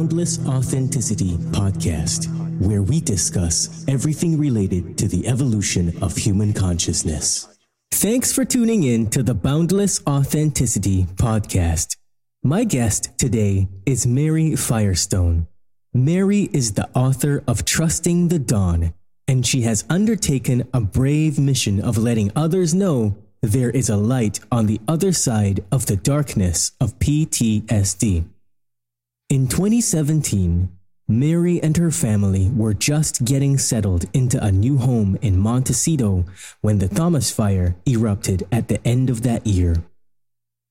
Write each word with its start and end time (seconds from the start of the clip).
Boundless 0.00 0.38
Authenticity 0.46 1.36
podcast, 1.52 2.26
where 2.58 2.80
we 2.80 3.02
discuss 3.02 3.84
everything 3.86 4.38
related 4.38 4.96
to 4.96 5.06
the 5.06 5.28
evolution 5.28 5.92
of 6.02 6.16
human 6.16 6.54
consciousness. 6.54 7.58
Thanks 7.92 8.32
for 8.32 8.46
tuning 8.46 8.84
in 8.84 9.10
to 9.10 9.22
the 9.22 9.34
Boundless 9.34 10.00
Authenticity 10.06 11.04
podcast. 11.16 11.98
My 12.42 12.64
guest 12.64 13.10
today 13.18 13.68
is 13.84 14.06
Mary 14.06 14.56
Firestone. 14.56 15.46
Mary 15.92 16.48
is 16.50 16.72
the 16.72 16.88
author 16.94 17.44
of 17.46 17.66
Trusting 17.66 18.28
the 18.28 18.38
Dawn, 18.38 18.94
and 19.28 19.46
she 19.46 19.60
has 19.62 19.84
undertaken 19.90 20.66
a 20.72 20.80
brave 20.80 21.38
mission 21.38 21.78
of 21.78 21.98
letting 21.98 22.32
others 22.34 22.72
know 22.72 23.18
there 23.42 23.68
is 23.68 23.90
a 23.90 23.98
light 23.98 24.40
on 24.50 24.64
the 24.64 24.80
other 24.88 25.12
side 25.12 25.62
of 25.70 25.84
the 25.84 25.96
darkness 25.96 26.72
of 26.80 26.98
PTSD. 27.00 28.24
In 29.30 29.46
2017, 29.46 30.68
Mary 31.06 31.62
and 31.62 31.76
her 31.76 31.92
family 31.92 32.50
were 32.50 32.74
just 32.74 33.24
getting 33.24 33.58
settled 33.58 34.06
into 34.12 34.44
a 34.44 34.50
new 34.50 34.76
home 34.76 35.16
in 35.22 35.38
Montecito 35.38 36.24
when 36.62 36.80
the 36.80 36.88
Thomas 36.88 37.30
Fire 37.30 37.76
erupted 37.86 38.44
at 38.50 38.66
the 38.66 38.84
end 38.84 39.08
of 39.08 39.22
that 39.22 39.46
year. 39.46 39.84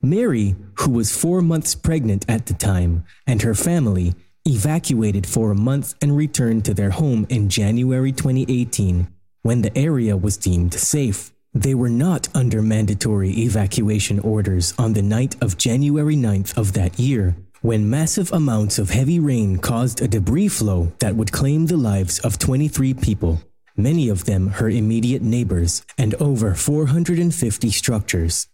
Mary, 0.01 0.57
who 0.79 0.91
was 0.91 1.15
four 1.15 1.41
months 1.41 1.73
pregnant 1.73 2.25
at 2.27 2.47
the 2.47 2.53
time, 2.53 3.05
and 3.25 3.43
her 3.43 3.55
family 3.55 4.13
evacuated 4.45 5.25
for 5.25 5.51
a 5.51 5.55
month 5.55 5.95
and 6.01 6.17
returned 6.17 6.65
to 6.65 6.73
their 6.73 6.89
home 6.89 7.25
in 7.29 7.47
January 7.47 8.11
2018 8.11 9.07
when 9.41 9.61
the 9.61 9.77
area 9.77 10.17
was 10.17 10.35
deemed 10.35 10.73
safe. 10.73 11.31
They 11.53 11.75
were 11.75 11.89
not 11.89 12.27
under 12.35 12.61
mandatory 12.61 13.31
evacuation 13.39 14.19
orders 14.19 14.73
on 14.77 14.91
the 14.91 15.01
night 15.01 15.38
of 15.41 15.57
January 15.57 16.16
9th 16.16 16.57
of 16.57 16.73
that 16.73 16.99
year, 16.99 17.38
when 17.61 17.89
massive 17.89 18.31
amounts 18.31 18.79
of 18.79 18.89
heavy 18.89 19.19
rain 19.19 19.57
caused 19.57 20.02
a 20.02 20.07
debris 20.07 20.47
flow 20.47 20.91
that 20.99 21.15
would 21.15 21.31
claim 21.31 21.66
the 21.66 21.75
lives 21.75 22.19
of 22.19 22.39
23 22.39 22.93
people, 22.93 23.41
many 23.75 24.07
of 24.07 24.23
them 24.23 24.47
her 24.47 24.69
immediate 24.69 25.21
neighbors, 25.21 25.85
and 25.97 26.16
over 26.16 26.53
450 26.53 27.69
structures. 27.71 28.47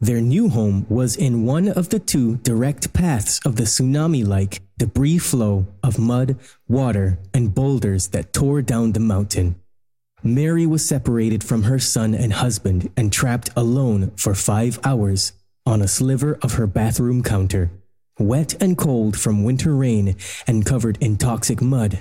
Their 0.00 0.20
new 0.20 0.48
home 0.48 0.86
was 0.88 1.14
in 1.14 1.44
one 1.44 1.68
of 1.68 1.90
the 1.90 2.00
two 2.00 2.36
direct 2.38 2.92
paths 2.92 3.38
of 3.44 3.56
the 3.56 3.64
tsunami 3.64 4.26
like 4.26 4.62
debris 4.78 5.18
flow 5.18 5.66
of 5.82 5.98
mud, 5.98 6.36
water, 6.66 7.18
and 7.32 7.54
boulders 7.54 8.08
that 8.08 8.32
tore 8.32 8.62
down 8.62 8.92
the 8.92 9.00
mountain. 9.00 9.56
Mary 10.22 10.66
was 10.66 10.84
separated 10.84 11.44
from 11.44 11.64
her 11.64 11.78
son 11.78 12.14
and 12.14 12.32
husband 12.32 12.90
and 12.96 13.12
trapped 13.12 13.50
alone 13.54 14.10
for 14.16 14.34
five 14.34 14.80
hours 14.84 15.34
on 15.66 15.82
a 15.82 15.88
sliver 15.88 16.38
of 16.42 16.54
her 16.54 16.66
bathroom 16.66 17.22
counter, 17.22 17.70
wet 18.20 18.54
and 18.62 18.76
cold 18.76 19.18
from 19.18 19.42
winter 19.42 19.74
rain 19.74 20.16
and 20.46 20.64
covered 20.66 20.98
in 21.00 21.16
toxic 21.16 21.60
mud. 21.60 22.00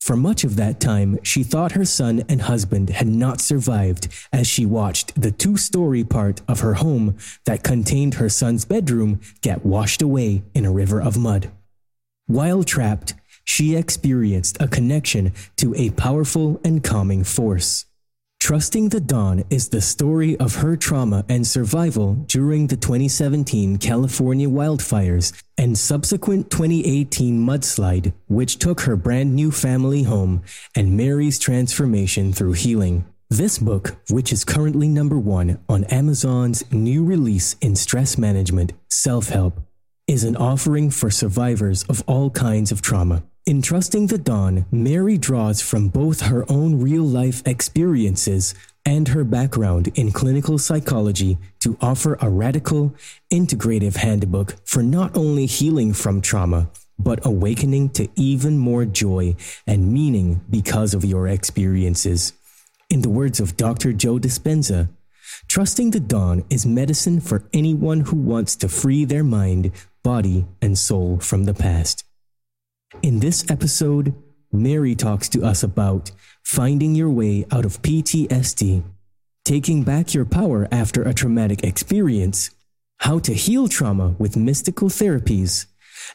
For 0.00 0.16
much 0.16 0.44
of 0.44 0.54
that 0.56 0.78
time, 0.78 1.18
she 1.24 1.42
thought 1.42 1.72
her 1.72 1.84
son 1.84 2.22
and 2.28 2.42
husband 2.42 2.90
had 2.90 3.08
not 3.08 3.40
survived 3.40 4.06
as 4.32 4.46
she 4.46 4.64
watched 4.64 5.20
the 5.20 5.32
two 5.32 5.56
story 5.56 6.04
part 6.04 6.42
of 6.46 6.60
her 6.60 6.74
home 6.74 7.16
that 7.44 7.64
contained 7.64 8.14
her 8.14 8.28
son's 8.28 8.64
bedroom 8.64 9.20
get 9.40 9.66
washed 9.66 10.02
away 10.02 10.44
in 10.54 10.64
a 10.64 10.72
river 10.72 11.02
of 11.02 11.18
mud. 11.18 11.50
While 12.26 12.62
trapped, 12.62 13.14
she 13.44 13.74
experienced 13.74 14.56
a 14.60 14.68
connection 14.68 15.32
to 15.56 15.74
a 15.74 15.90
powerful 15.90 16.60
and 16.64 16.84
calming 16.84 17.24
force. 17.24 17.86
Trusting 18.46 18.90
the 18.90 19.00
Dawn 19.00 19.42
is 19.50 19.70
the 19.70 19.80
story 19.80 20.36
of 20.36 20.54
her 20.54 20.76
trauma 20.76 21.24
and 21.28 21.44
survival 21.44 22.14
during 22.28 22.68
the 22.68 22.76
2017 22.76 23.76
California 23.78 24.48
wildfires 24.48 25.32
and 25.58 25.76
subsequent 25.76 26.48
2018 26.48 27.44
mudslide, 27.44 28.12
which 28.28 28.60
took 28.60 28.82
her 28.82 28.94
brand 28.94 29.34
new 29.34 29.50
family 29.50 30.04
home, 30.04 30.44
and 30.76 30.96
Mary's 30.96 31.40
transformation 31.40 32.32
through 32.32 32.52
healing. 32.52 33.04
This 33.28 33.58
book, 33.58 33.96
which 34.10 34.32
is 34.32 34.44
currently 34.44 34.86
number 34.86 35.18
one 35.18 35.58
on 35.68 35.82
Amazon's 35.86 36.62
new 36.70 37.04
release 37.04 37.56
in 37.60 37.74
stress 37.74 38.16
management, 38.16 38.74
self 38.88 39.30
help, 39.30 39.58
is 40.06 40.22
an 40.22 40.36
offering 40.36 40.92
for 40.92 41.10
survivors 41.10 41.82
of 41.88 42.04
all 42.06 42.30
kinds 42.30 42.70
of 42.70 42.80
trauma. 42.80 43.24
In 43.46 43.62
Trusting 43.62 44.08
the 44.08 44.18
Dawn, 44.18 44.66
Mary 44.72 45.16
draws 45.16 45.60
from 45.60 45.86
both 45.86 46.22
her 46.22 46.44
own 46.50 46.80
real 46.80 47.04
life 47.04 47.46
experiences 47.46 48.56
and 48.84 49.06
her 49.06 49.22
background 49.22 49.86
in 49.94 50.10
clinical 50.10 50.58
psychology 50.58 51.38
to 51.60 51.78
offer 51.80 52.18
a 52.20 52.28
radical, 52.28 52.92
integrative 53.32 53.98
handbook 53.98 54.56
for 54.64 54.82
not 54.82 55.16
only 55.16 55.46
healing 55.46 55.92
from 55.92 56.20
trauma, 56.20 56.68
but 56.98 57.24
awakening 57.24 57.90
to 57.90 58.08
even 58.16 58.58
more 58.58 58.84
joy 58.84 59.36
and 59.64 59.92
meaning 59.92 60.40
because 60.50 60.92
of 60.92 61.04
your 61.04 61.28
experiences. 61.28 62.32
In 62.90 63.02
the 63.02 63.08
words 63.08 63.38
of 63.38 63.56
Dr. 63.56 63.92
Joe 63.92 64.18
Dispenza, 64.18 64.88
Trusting 65.46 65.92
the 65.92 66.00
Dawn 66.00 66.44
is 66.50 66.66
medicine 66.66 67.20
for 67.20 67.44
anyone 67.52 68.00
who 68.00 68.16
wants 68.16 68.56
to 68.56 68.68
free 68.68 69.04
their 69.04 69.22
mind, 69.22 69.70
body, 70.02 70.46
and 70.60 70.76
soul 70.76 71.20
from 71.20 71.44
the 71.44 71.54
past. 71.54 72.05
In 73.02 73.18
this 73.18 73.44
episode, 73.50 74.14
Mary 74.52 74.94
talks 74.94 75.28
to 75.30 75.42
us 75.42 75.64
about 75.64 76.12
finding 76.44 76.94
your 76.94 77.10
way 77.10 77.44
out 77.50 77.64
of 77.64 77.82
PTSD, 77.82 78.84
taking 79.44 79.82
back 79.82 80.14
your 80.14 80.24
power 80.24 80.68
after 80.70 81.02
a 81.02 81.12
traumatic 81.12 81.64
experience, 81.64 82.52
how 82.98 83.18
to 83.18 83.34
heal 83.34 83.66
trauma 83.66 84.14
with 84.20 84.36
mystical 84.36 84.88
therapies, 84.88 85.66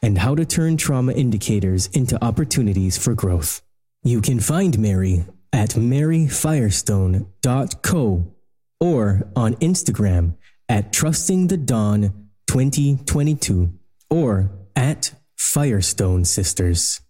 and 0.02 0.20
how 0.20 0.34
to 0.34 0.46
turn 0.46 0.78
trauma 0.78 1.12
indicators 1.12 1.88
into 1.88 2.24
opportunities 2.24 2.98
for 2.98 3.14
growth. 3.14 3.62
You 4.04 4.22
can 4.22 4.40
find 4.40 4.80
Mary 4.80 5.26
at 5.52 5.72
maryfirestone.co 5.72 8.34
or 8.80 9.30
on 9.36 9.56
Instagram 9.56 10.36
at 10.70 10.94
trustingthedawn2022 10.94 13.74
or 14.10 14.52
at 14.76 15.14
Firestone 15.41 16.24
Sisters. 16.24 17.02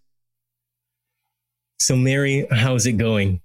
So, 1.79 1.97
Mary, 1.97 2.47
how's 2.49 2.85
it 2.85 2.93
going? 2.93 3.41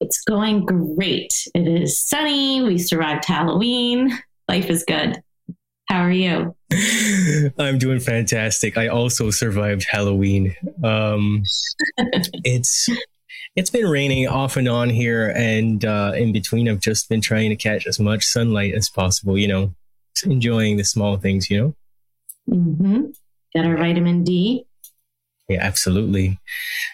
It's 0.00 0.20
going 0.22 0.66
great. 0.66 1.32
It 1.54 1.68
is 1.68 2.02
sunny. 2.02 2.60
We 2.60 2.76
survived 2.76 3.24
Halloween. 3.24 4.18
Life 4.48 4.68
is 4.68 4.84
good. 4.84 5.22
How 5.88 6.00
are 6.00 6.10
you? 6.10 6.56
I'm 7.58 7.78
doing 7.78 8.00
fantastic. 8.00 8.76
I 8.76 8.88
also 8.88 9.30
survived 9.30 9.86
Halloween. 9.88 10.56
Um, 10.82 11.44
it's 12.44 12.88
it's 13.54 13.70
been 13.70 13.86
raining 13.86 14.26
off 14.26 14.56
and 14.56 14.68
on 14.68 14.90
here, 14.90 15.32
and 15.36 15.84
uh, 15.84 16.12
in 16.16 16.32
between, 16.32 16.68
I've 16.68 16.80
just 16.80 17.08
been 17.08 17.20
trying 17.20 17.50
to 17.50 17.56
catch 17.56 17.86
as 17.86 18.00
much 18.00 18.24
sunlight 18.24 18.74
as 18.74 18.90
possible. 18.90 19.38
You 19.38 19.48
know, 19.48 19.74
enjoying 20.24 20.76
the 20.76 20.84
small 20.84 21.16
things. 21.16 21.48
You 21.48 21.60
know. 21.60 21.74
Mm-hmm. 22.50 23.06
Get 23.54 23.64
our 23.64 23.76
vitamin 23.76 24.24
D. 24.24 24.66
Yeah, 25.48 25.58
absolutely. 25.60 26.38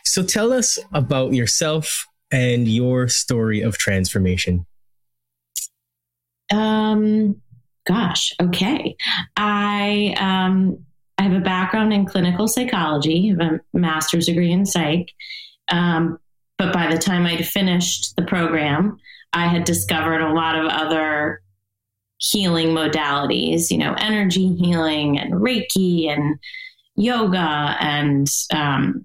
So 0.05 0.23
tell 0.23 0.53
us 0.53 0.79
about 0.93 1.35
yourself 1.35 2.07
and 2.31 2.67
your 2.67 3.09
story 3.09 3.61
of 3.61 3.77
transformation. 3.79 4.67
Um, 6.53 7.41
gosh, 7.87 8.33
okay. 8.41 8.97
I 9.37 10.15
um, 10.19 10.85
I 11.19 11.25
have 11.25 11.33
a 11.33 11.41
background 11.41 11.93
in 11.93 12.07
clinical 12.07 12.49
psychology, 12.49 13.35
I 13.39 13.45
have 13.45 13.53
a 13.53 13.61
master's 13.79 14.27
degree 14.27 14.53
in 14.53 14.67
psych. 14.67 15.13
Um, 15.69 16.19
but 16.59 16.73
by 16.73 16.91
the 16.91 16.99
time 16.99 17.27
I'd 17.27 17.47
finished 17.47 18.15
the 18.17 18.25
program, 18.25 18.99
I 19.33 19.49
had 19.49 19.65
discovered 19.65 20.21
a 20.21 20.33
lot 20.33 20.57
of 20.57 20.67
other 20.67 21.43
healing 22.19 22.69
modalities, 22.69 23.71
you 23.71 23.79
know, 23.79 23.95
energy 23.99 24.55
healing 24.55 25.19
and 25.19 25.35
Reiki 25.35 26.09
and 26.09 26.39
yoga. 26.97 27.77
And 27.81 28.29
um, 28.53 29.05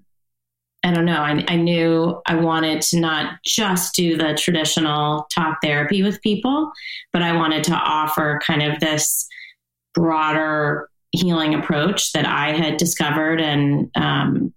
I 0.82 0.92
don't 0.92 1.04
know, 1.04 1.20
I, 1.20 1.44
I 1.46 1.56
knew 1.56 2.20
I 2.26 2.36
wanted 2.36 2.82
to 2.82 3.00
not 3.00 3.34
just 3.44 3.94
do 3.94 4.16
the 4.16 4.34
traditional 4.34 5.26
talk 5.32 5.58
therapy 5.62 6.02
with 6.02 6.22
people, 6.22 6.72
but 7.12 7.22
I 7.22 7.36
wanted 7.36 7.64
to 7.64 7.74
offer 7.74 8.40
kind 8.44 8.62
of 8.62 8.80
this 8.80 9.28
broader 9.94 10.88
healing 11.12 11.54
approach 11.54 12.12
that 12.12 12.26
I 12.26 12.52
had 12.52 12.78
discovered 12.78 13.40
and 13.40 13.90
um, 13.94 14.52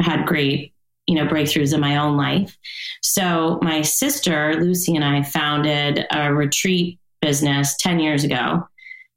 had 0.00 0.26
great 0.26 0.72
you 1.06 1.16
know 1.16 1.26
breakthroughs 1.26 1.74
in 1.74 1.80
my 1.80 1.96
own 1.96 2.16
life 2.16 2.56
so 3.02 3.58
my 3.60 3.82
sister 3.82 4.54
lucy 4.60 4.94
and 4.94 5.04
i 5.04 5.20
founded 5.20 6.06
a 6.12 6.32
retreat 6.32 7.00
business 7.22 7.74
10 7.78 8.00
years 8.00 8.24
ago 8.24 8.68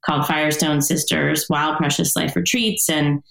called 0.06 0.28
Firestone 0.28 0.82
Sisters 0.82 1.48
Wild 1.50 1.78
Precious 1.78 2.16
Life 2.16 2.36
Retreats. 2.36 2.90
And 2.90 3.24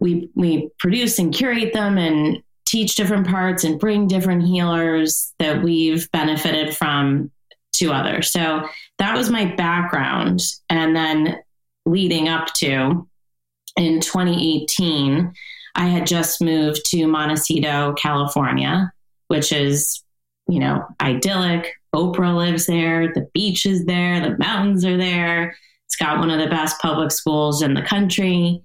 we, 0.00 0.30
we 0.34 0.70
produce 0.78 1.18
and 1.18 1.32
curate 1.32 1.72
them 1.72 1.98
and 1.98 2.42
teach 2.66 2.96
different 2.96 3.28
parts 3.28 3.62
and 3.62 3.78
bring 3.78 4.08
different 4.08 4.44
healers 4.44 5.32
that 5.38 5.62
we've 5.62 6.10
benefited 6.10 6.74
from 6.74 7.30
to 7.74 7.92
others. 7.92 8.32
So 8.32 8.66
that 8.98 9.16
was 9.16 9.30
my 9.30 9.44
background. 9.44 10.40
And 10.70 10.96
then 10.96 11.38
leading 11.84 12.28
up 12.28 12.52
to 12.54 13.08
in 13.76 14.00
2018, 14.00 15.32
I 15.74 15.86
had 15.86 16.06
just 16.06 16.40
moved 16.40 16.84
to 16.86 17.06
Montecito, 17.06 17.94
California, 17.94 18.92
which 19.28 19.52
is, 19.52 20.02
you 20.48 20.60
know, 20.60 20.84
idyllic. 21.00 21.74
Oprah 21.94 22.36
lives 22.36 22.66
there, 22.66 23.12
the 23.12 23.28
beach 23.34 23.66
is 23.66 23.84
there, 23.84 24.20
the 24.20 24.36
mountains 24.38 24.84
are 24.84 24.96
there. 24.96 25.56
It's 25.86 25.96
got 25.96 26.18
one 26.18 26.30
of 26.30 26.40
the 26.40 26.48
best 26.48 26.80
public 26.80 27.10
schools 27.10 27.62
in 27.62 27.74
the 27.74 27.82
country. 27.82 28.62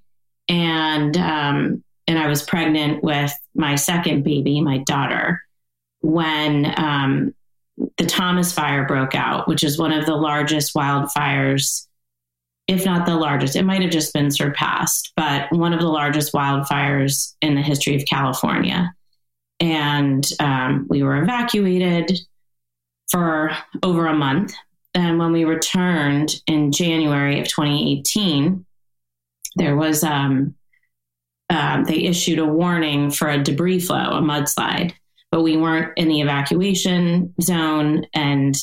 And 0.49 1.17
um, 1.17 1.83
and 2.07 2.17
I 2.17 2.27
was 2.27 2.41
pregnant 2.41 3.03
with 3.03 3.33
my 3.53 3.75
second 3.75 4.23
baby, 4.23 4.61
my 4.61 4.77
daughter, 4.79 5.41
when 5.99 6.73
um, 6.79 7.35
the 7.97 8.05
Thomas 8.05 8.53
Fire 8.53 8.85
broke 8.85 9.13
out, 9.13 9.47
which 9.49 9.63
is 9.63 9.77
one 9.77 9.91
of 9.91 10.05
the 10.05 10.15
largest 10.15 10.73
wildfires 10.73 11.87
if 12.67 12.85
not 12.85 13.05
the 13.05 13.15
largest. 13.15 13.55
It 13.55 13.63
might 13.63 13.81
have 13.81 13.91
just 13.91 14.13
been 14.13 14.29
surpassed, 14.29 15.13
but 15.15 15.51
one 15.51 15.73
of 15.73 15.79
the 15.79 15.87
largest 15.87 16.33
wildfires 16.33 17.33
in 17.41 17.55
the 17.55 17.61
history 17.61 17.95
of 17.95 18.03
California. 18.09 18.93
And 19.59 20.27
um, 20.39 20.85
we 20.89 21.01
were 21.01 21.21
evacuated 21.21 22.19
for 23.09 23.51
over 23.83 24.07
a 24.07 24.13
month. 24.13 24.53
And 24.93 25.19
when 25.19 25.31
we 25.31 25.45
returned 25.45 26.41
in 26.47 26.71
January 26.71 27.39
of 27.39 27.47
2018, 27.47 28.65
there 29.55 29.75
was, 29.75 30.03
um, 30.03 30.55
um, 31.49 31.83
they 31.85 32.03
issued 32.03 32.39
a 32.39 32.45
warning 32.45 33.11
for 33.11 33.29
a 33.29 33.41
debris 33.41 33.79
flow, 33.79 33.95
a 33.95 34.21
mudslide, 34.21 34.93
but 35.31 35.43
we 35.43 35.57
weren't 35.57 35.93
in 35.97 36.07
the 36.07 36.21
evacuation 36.21 37.33
zone. 37.41 38.05
And 38.13 38.55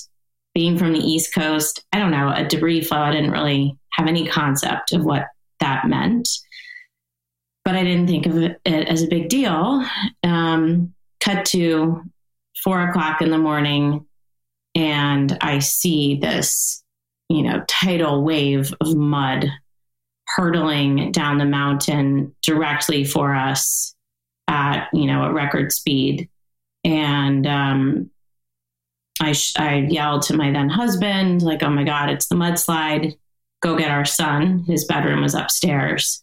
being 0.54 0.78
from 0.78 0.92
the 0.92 0.98
East 0.98 1.34
Coast, 1.34 1.84
I 1.92 1.98
don't 1.98 2.10
know, 2.10 2.32
a 2.34 2.44
debris 2.44 2.82
flow, 2.82 2.98
I 2.98 3.12
didn't 3.12 3.32
really 3.32 3.78
have 3.92 4.06
any 4.06 4.26
concept 4.26 4.92
of 4.92 5.04
what 5.04 5.26
that 5.60 5.88
meant. 5.88 6.28
But 7.64 7.76
I 7.76 7.84
didn't 7.84 8.08
think 8.08 8.26
of 8.26 8.36
it 8.36 8.60
as 8.66 9.02
a 9.02 9.08
big 9.08 9.28
deal. 9.28 9.84
Um, 10.22 10.94
cut 11.20 11.46
to 11.46 12.02
four 12.62 12.88
o'clock 12.88 13.22
in 13.22 13.30
the 13.30 13.38
morning, 13.38 14.06
and 14.74 15.36
I 15.40 15.60
see 15.60 16.16
this, 16.16 16.82
you 17.28 17.42
know, 17.42 17.62
tidal 17.68 18.22
wave 18.22 18.74
of 18.80 18.94
mud 18.94 19.50
hurtling 20.26 21.12
down 21.12 21.38
the 21.38 21.44
mountain 21.44 22.34
directly 22.42 23.04
for 23.04 23.34
us 23.34 23.94
at, 24.48 24.88
you 24.92 25.06
know, 25.06 25.24
a 25.24 25.32
record 25.32 25.72
speed. 25.72 26.28
And 26.82 27.46
um, 27.46 28.10
I, 29.20 29.32
sh- 29.32 29.56
I 29.56 29.76
yelled 29.76 30.22
to 30.22 30.36
my 30.36 30.50
then 30.50 30.68
husband, 30.68 31.42
like, 31.42 31.62
oh 31.62 31.70
my 31.70 31.84
God, 31.84 32.10
it's 32.10 32.26
the 32.26 32.34
mudslide 32.34 33.16
go 33.62 33.76
get 33.76 33.90
our 33.90 34.04
son. 34.04 34.64
His 34.66 34.84
bedroom 34.84 35.22
was 35.22 35.34
upstairs. 35.34 36.22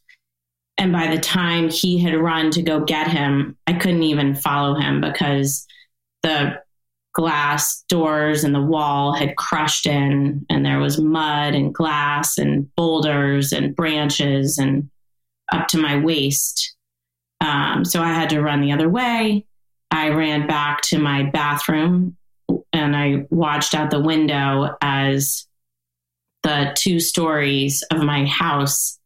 And 0.77 0.91
by 0.91 1.13
the 1.13 1.21
time 1.21 1.69
he 1.69 1.99
had 1.99 2.15
run 2.15 2.51
to 2.51 2.61
go 2.61 2.83
get 2.83 3.07
him, 3.07 3.57
I 3.67 3.73
couldn't 3.73 4.03
even 4.03 4.35
follow 4.35 4.75
him 4.79 5.01
because 5.01 5.65
the 6.23 6.61
glass 7.13 7.83
doors 7.89 8.43
and 8.43 8.55
the 8.55 8.61
wall 8.61 9.13
had 9.13 9.35
crushed 9.35 9.85
in, 9.85 10.45
and 10.49 10.65
there 10.65 10.79
was 10.79 10.99
mud 10.99 11.53
and 11.53 11.73
glass 11.73 12.37
and 12.37 12.73
boulders 12.75 13.51
and 13.51 13.75
branches 13.75 14.57
and 14.57 14.89
up 15.51 15.67
to 15.67 15.77
my 15.77 15.97
waist. 15.97 16.75
Um, 17.41 17.83
so 17.83 18.01
I 18.01 18.13
had 18.13 18.29
to 18.29 18.41
run 18.41 18.61
the 18.61 18.71
other 18.71 18.89
way. 18.89 19.45
I 19.89 20.09
ran 20.09 20.47
back 20.47 20.81
to 20.83 20.99
my 20.99 21.23
bathroom 21.23 22.15
and 22.71 22.95
I 22.95 23.25
watched 23.29 23.73
out 23.73 23.91
the 23.91 23.99
window 23.99 24.75
as 24.81 25.47
the 26.43 26.73
two 26.77 26.99
stories 26.99 27.83
of 27.91 28.01
my 28.01 28.25
house 28.25 28.99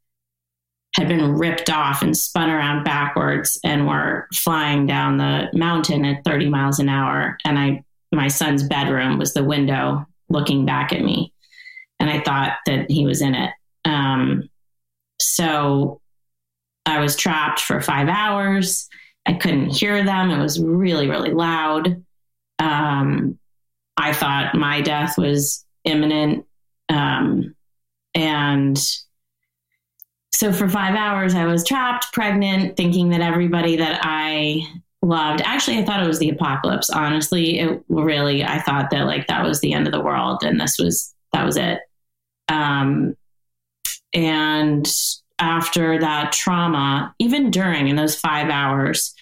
had 0.95 1.07
been 1.09 1.33
ripped 1.33 1.69
off 1.69 2.01
and 2.01 2.15
spun 2.15 2.49
around 2.49 2.85
backwards 2.85 3.59
and 3.65 3.85
were 3.85 4.27
flying 4.33 4.85
down 4.85 5.17
the 5.17 5.49
mountain 5.53 6.05
at 6.05 6.23
30 6.23 6.49
miles 6.49 6.79
an 6.79 6.87
hour. 6.87 7.37
And 7.43 7.59
I, 7.59 7.83
my 8.15 8.27
son's 8.27 8.63
bedroom 8.63 9.17
was 9.17 9.33
the 9.33 9.43
window 9.43 10.05
looking 10.29 10.65
back 10.65 10.93
at 10.93 11.01
me. 11.01 11.33
And 11.99 12.09
I 12.09 12.21
thought 12.21 12.57
that 12.65 12.89
he 12.89 13.05
was 13.05 13.21
in 13.21 13.35
it. 13.35 13.51
Um, 13.85 14.49
so 15.19 16.01
I 16.85 16.99
was 16.99 17.15
trapped 17.15 17.59
for 17.59 17.81
five 17.81 18.07
hours. 18.07 18.89
I 19.25 19.33
couldn't 19.33 19.69
hear 19.69 20.03
them. 20.03 20.29
It 20.29 20.41
was 20.41 20.61
really, 20.61 21.09
really 21.09 21.31
loud. 21.31 22.03
Um, 22.59 23.39
I 23.97 24.13
thought 24.13 24.55
my 24.55 24.81
death 24.81 25.17
was 25.17 25.65
imminent. 25.83 26.45
Um, 26.89 27.55
and 28.13 28.77
so 30.33 30.51
for 30.51 30.67
five 30.67 30.95
hours, 30.95 31.33
I 31.33 31.45
was 31.45 31.63
trapped, 31.63 32.11
pregnant, 32.13 32.75
thinking 32.75 33.09
that 33.09 33.21
everybody 33.21 33.77
that 33.77 34.01
I 34.03 34.67
loved, 35.05 35.41
actually, 35.45 35.77
I 35.77 35.85
thought 35.85 36.03
it 36.03 36.07
was 36.07 36.19
the 36.19 36.29
apocalypse. 36.29 36.89
Honestly, 36.89 37.59
it 37.59 37.83
really, 37.89 38.43
I 38.43 38.59
thought 38.59 38.89
that 38.91 39.05
like 39.05 39.27
that 39.27 39.45
was 39.45 39.61
the 39.61 39.73
end 39.73 39.87
of 39.87 39.93
the 39.93 40.01
world 40.01 40.43
and 40.43 40.59
this 40.59 40.77
was, 40.79 41.13
that 41.33 41.45
was 41.45 41.57
it. 41.57 41.79
Um, 42.49 43.15
and 44.13 44.91
after 45.39 45.99
that 45.99 46.31
trauma, 46.31 47.13
even 47.19 47.51
during 47.51 47.87
in 47.87 47.95
those 47.95 48.15
five 48.15 48.49
hours, 48.49 49.13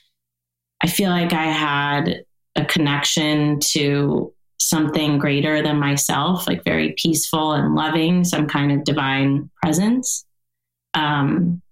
I 0.82 0.88
feel 0.88 1.10
like 1.10 1.34
I 1.34 1.46
had 1.46 2.24
a 2.56 2.66
connection 2.66 3.60
to 3.72 4.34
something 4.60 5.18
greater 5.18 5.64
than 5.64 5.80
myself, 5.80 6.48
like 6.48 6.64
very 6.64 6.94
peaceful 6.98 7.54
and 7.54 7.74
loving, 7.74 8.24
some 8.24 8.48
kind 8.48 8.72
of 8.72 8.84
divine 8.84 9.50
presence. 9.62 10.26
Um, 10.94 11.63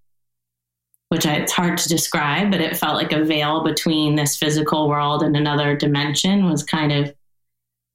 which 1.12 1.26
I, 1.26 1.34
it's 1.34 1.52
hard 1.52 1.78
to 1.78 1.90
describe, 1.90 2.52
but 2.52 2.62
it 2.62 2.78
felt 2.78 2.96
like 2.96 3.12
a 3.12 3.26
veil 3.26 3.66
between 3.66 4.16
this 4.16 4.38
physical 4.38 4.88
world 4.88 5.24
and 5.24 5.36
another 5.36 5.76
dimension 5.76 6.50
was 6.50 6.64
kind 6.64 6.94
of 6.94 7.14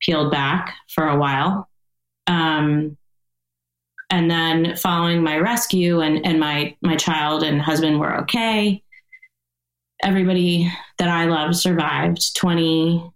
peeled 0.02 0.30
back 0.30 0.74
for 0.90 1.08
a 1.08 1.16
while. 1.16 1.66
Um, 2.26 2.98
and 4.10 4.30
then 4.30 4.76
following 4.76 5.22
my 5.22 5.38
rescue 5.38 6.00
and, 6.00 6.26
and 6.26 6.38
my, 6.38 6.76
my 6.82 6.94
child 6.94 7.42
and 7.42 7.58
husband 7.58 7.98
were 7.98 8.20
okay. 8.20 8.82
Everybody 10.02 10.70
that 10.98 11.08
I 11.08 11.24
loved 11.24 11.56
survived 11.56 12.36
20, 12.36 13.10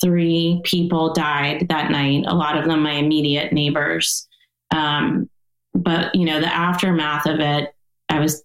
three 0.00 0.62
people 0.64 1.12
died 1.12 1.66
that 1.68 1.90
night, 1.90 2.24
a 2.26 2.34
lot 2.34 2.56
of 2.56 2.64
them 2.64 2.82
my 2.82 2.92
immediate 2.92 3.52
neighbors. 3.52 4.26
Um, 4.74 5.28
but, 5.74 6.14
you 6.14 6.24
know, 6.24 6.40
the 6.40 6.46
aftermath 6.46 7.26
of 7.26 7.38
it, 7.38 7.74
I 8.08 8.18
was 8.18 8.42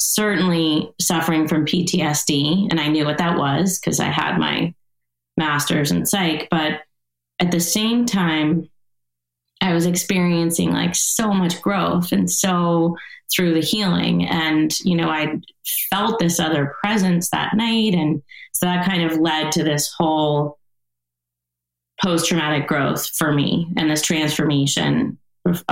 certainly 0.00 0.92
suffering 1.00 1.46
from 1.46 1.66
PTSD, 1.66 2.68
and 2.70 2.80
I 2.80 2.88
knew 2.88 3.04
what 3.04 3.18
that 3.18 3.38
was 3.38 3.78
because 3.78 4.00
I 4.00 4.08
had 4.08 4.38
my 4.38 4.74
master's 5.36 5.92
in 5.92 6.06
psych. 6.06 6.48
But 6.50 6.80
at 7.38 7.52
the 7.52 7.60
same 7.60 8.06
time, 8.06 8.68
I 9.60 9.74
was 9.74 9.86
experiencing 9.86 10.72
like 10.72 10.94
so 10.94 11.32
much 11.32 11.60
growth 11.60 12.12
and 12.12 12.30
so 12.30 12.96
through 13.32 13.54
the 13.54 13.60
healing. 13.60 14.26
And, 14.26 14.76
you 14.80 14.96
know, 14.96 15.08
I 15.08 15.38
felt 15.90 16.18
this 16.18 16.40
other 16.40 16.74
presence 16.80 17.30
that 17.30 17.54
night. 17.54 17.94
And 17.94 18.22
so 18.52 18.66
that 18.66 18.86
kind 18.86 19.04
of 19.04 19.18
led 19.18 19.52
to 19.52 19.62
this 19.62 19.92
whole 19.96 20.58
post 22.02 22.28
traumatic 22.28 22.66
growth 22.66 23.06
for 23.16 23.32
me 23.32 23.68
and 23.76 23.90
this 23.90 24.02
transformation 24.02 25.18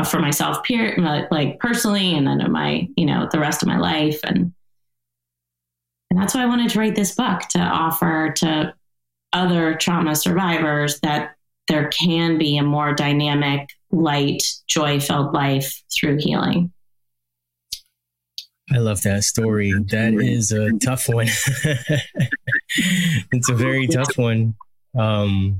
for 0.08 0.18
myself, 0.18 0.62
peer, 0.64 0.96
like 1.30 1.58
personally, 1.60 2.14
and 2.14 2.26
then 2.26 2.40
in 2.40 2.52
my, 2.52 2.88
you 2.96 3.06
know, 3.06 3.28
the 3.30 3.38
rest 3.38 3.62
of 3.62 3.68
my 3.68 3.78
life. 3.78 4.20
And, 4.24 4.52
and 6.10 6.20
that's 6.20 6.34
why 6.34 6.42
I 6.42 6.46
wanted 6.46 6.70
to 6.70 6.78
write 6.78 6.94
this 6.94 7.14
book 7.14 7.40
to 7.50 7.58
offer 7.58 8.32
to 8.38 8.74
other 9.32 9.74
trauma 9.74 10.16
survivors 10.16 11.00
that 11.00 11.36
there 11.68 11.88
can 11.88 12.38
be 12.38 12.56
a 12.56 12.62
more 12.62 12.94
dynamic, 12.94 13.68
light, 13.90 14.42
joy 14.66 15.00
filled 15.00 15.34
life 15.34 15.82
through 15.94 16.18
healing. 16.18 16.72
I 18.72 18.78
love 18.78 19.02
that 19.02 19.24
story. 19.24 19.72
That 19.72 20.14
is 20.14 20.52
a 20.52 20.70
tough 20.78 21.08
one. 21.08 21.28
it's 23.32 23.48
a 23.48 23.54
very 23.54 23.86
tough 23.86 24.16
one. 24.16 24.56
Um, 24.98 25.56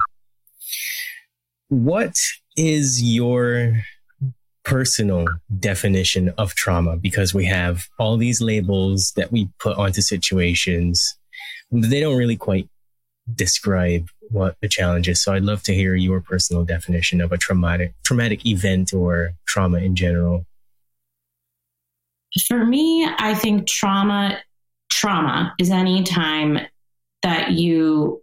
what 1.69 2.21
is 2.57 3.03
your 3.03 3.81
personal 4.69 5.27
definition 5.59 6.29
of 6.37 6.55
trauma? 6.55 6.97
Because 6.97 7.33
we 7.33 7.47
have 7.47 7.89
all 7.99 8.19
these 8.19 8.43
labels 8.43 9.13
that 9.17 9.33
we 9.33 9.49
put 9.59 9.79
onto 9.79 10.03
situations. 10.03 11.17
They 11.71 12.01
don't 12.01 12.19
really 12.19 12.37
quite 12.37 12.69
describe 13.35 14.09
what 14.31 14.57
the 14.61 14.69
challenge 14.69 15.09
is. 15.09 15.23
So 15.23 15.33
I'd 15.33 15.43
love 15.43 15.63
to 15.65 15.75
hear 15.75 15.95
your 15.95 16.21
personal 16.21 16.65
definition 16.65 17.23
of 17.23 17.33
a 17.33 17.39
traumatic 17.39 17.95
traumatic 18.05 18.45
event 18.45 18.93
or 18.93 19.33
trauma 19.47 19.79
in 19.79 19.97
general. 19.97 20.45
For 22.47 22.65
me, 22.65 23.09
I 23.19 23.35
think 23.35 23.67
trauma 23.67 24.39
trauma 24.91 25.55
is 25.59 25.71
any 25.71 26.03
time 26.03 26.59
that 27.23 27.53
you 27.53 28.23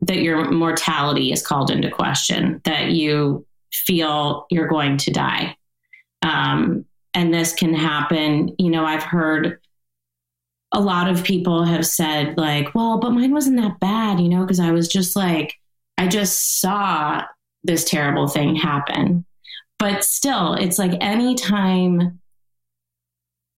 that 0.00 0.18
your 0.18 0.50
mortality 0.50 1.32
is 1.32 1.46
called 1.46 1.70
into 1.70 1.90
question, 1.90 2.60
that 2.64 2.90
you 2.90 3.46
feel 3.72 4.46
you're 4.50 4.68
going 4.68 4.96
to 4.98 5.10
die. 5.12 5.56
Um, 6.24 6.84
and 7.12 7.32
this 7.32 7.52
can 7.52 7.74
happen. 7.74 8.54
You 8.58 8.70
know, 8.70 8.84
I've 8.84 9.04
heard 9.04 9.60
a 10.72 10.80
lot 10.80 11.08
of 11.08 11.22
people 11.22 11.64
have 11.64 11.86
said, 11.86 12.36
like, 12.36 12.74
well, 12.74 12.98
but 12.98 13.10
mine 13.10 13.32
wasn't 13.32 13.60
that 13.60 13.78
bad, 13.78 14.18
you 14.18 14.28
know, 14.28 14.40
because 14.40 14.58
I 14.58 14.72
was 14.72 14.88
just 14.88 15.14
like, 15.14 15.54
I 15.96 16.08
just 16.08 16.60
saw 16.60 17.22
this 17.62 17.84
terrible 17.84 18.26
thing 18.26 18.56
happen. 18.56 19.24
But 19.78 20.02
still, 20.02 20.54
it's 20.54 20.78
like 20.78 20.92
anytime 21.00 22.20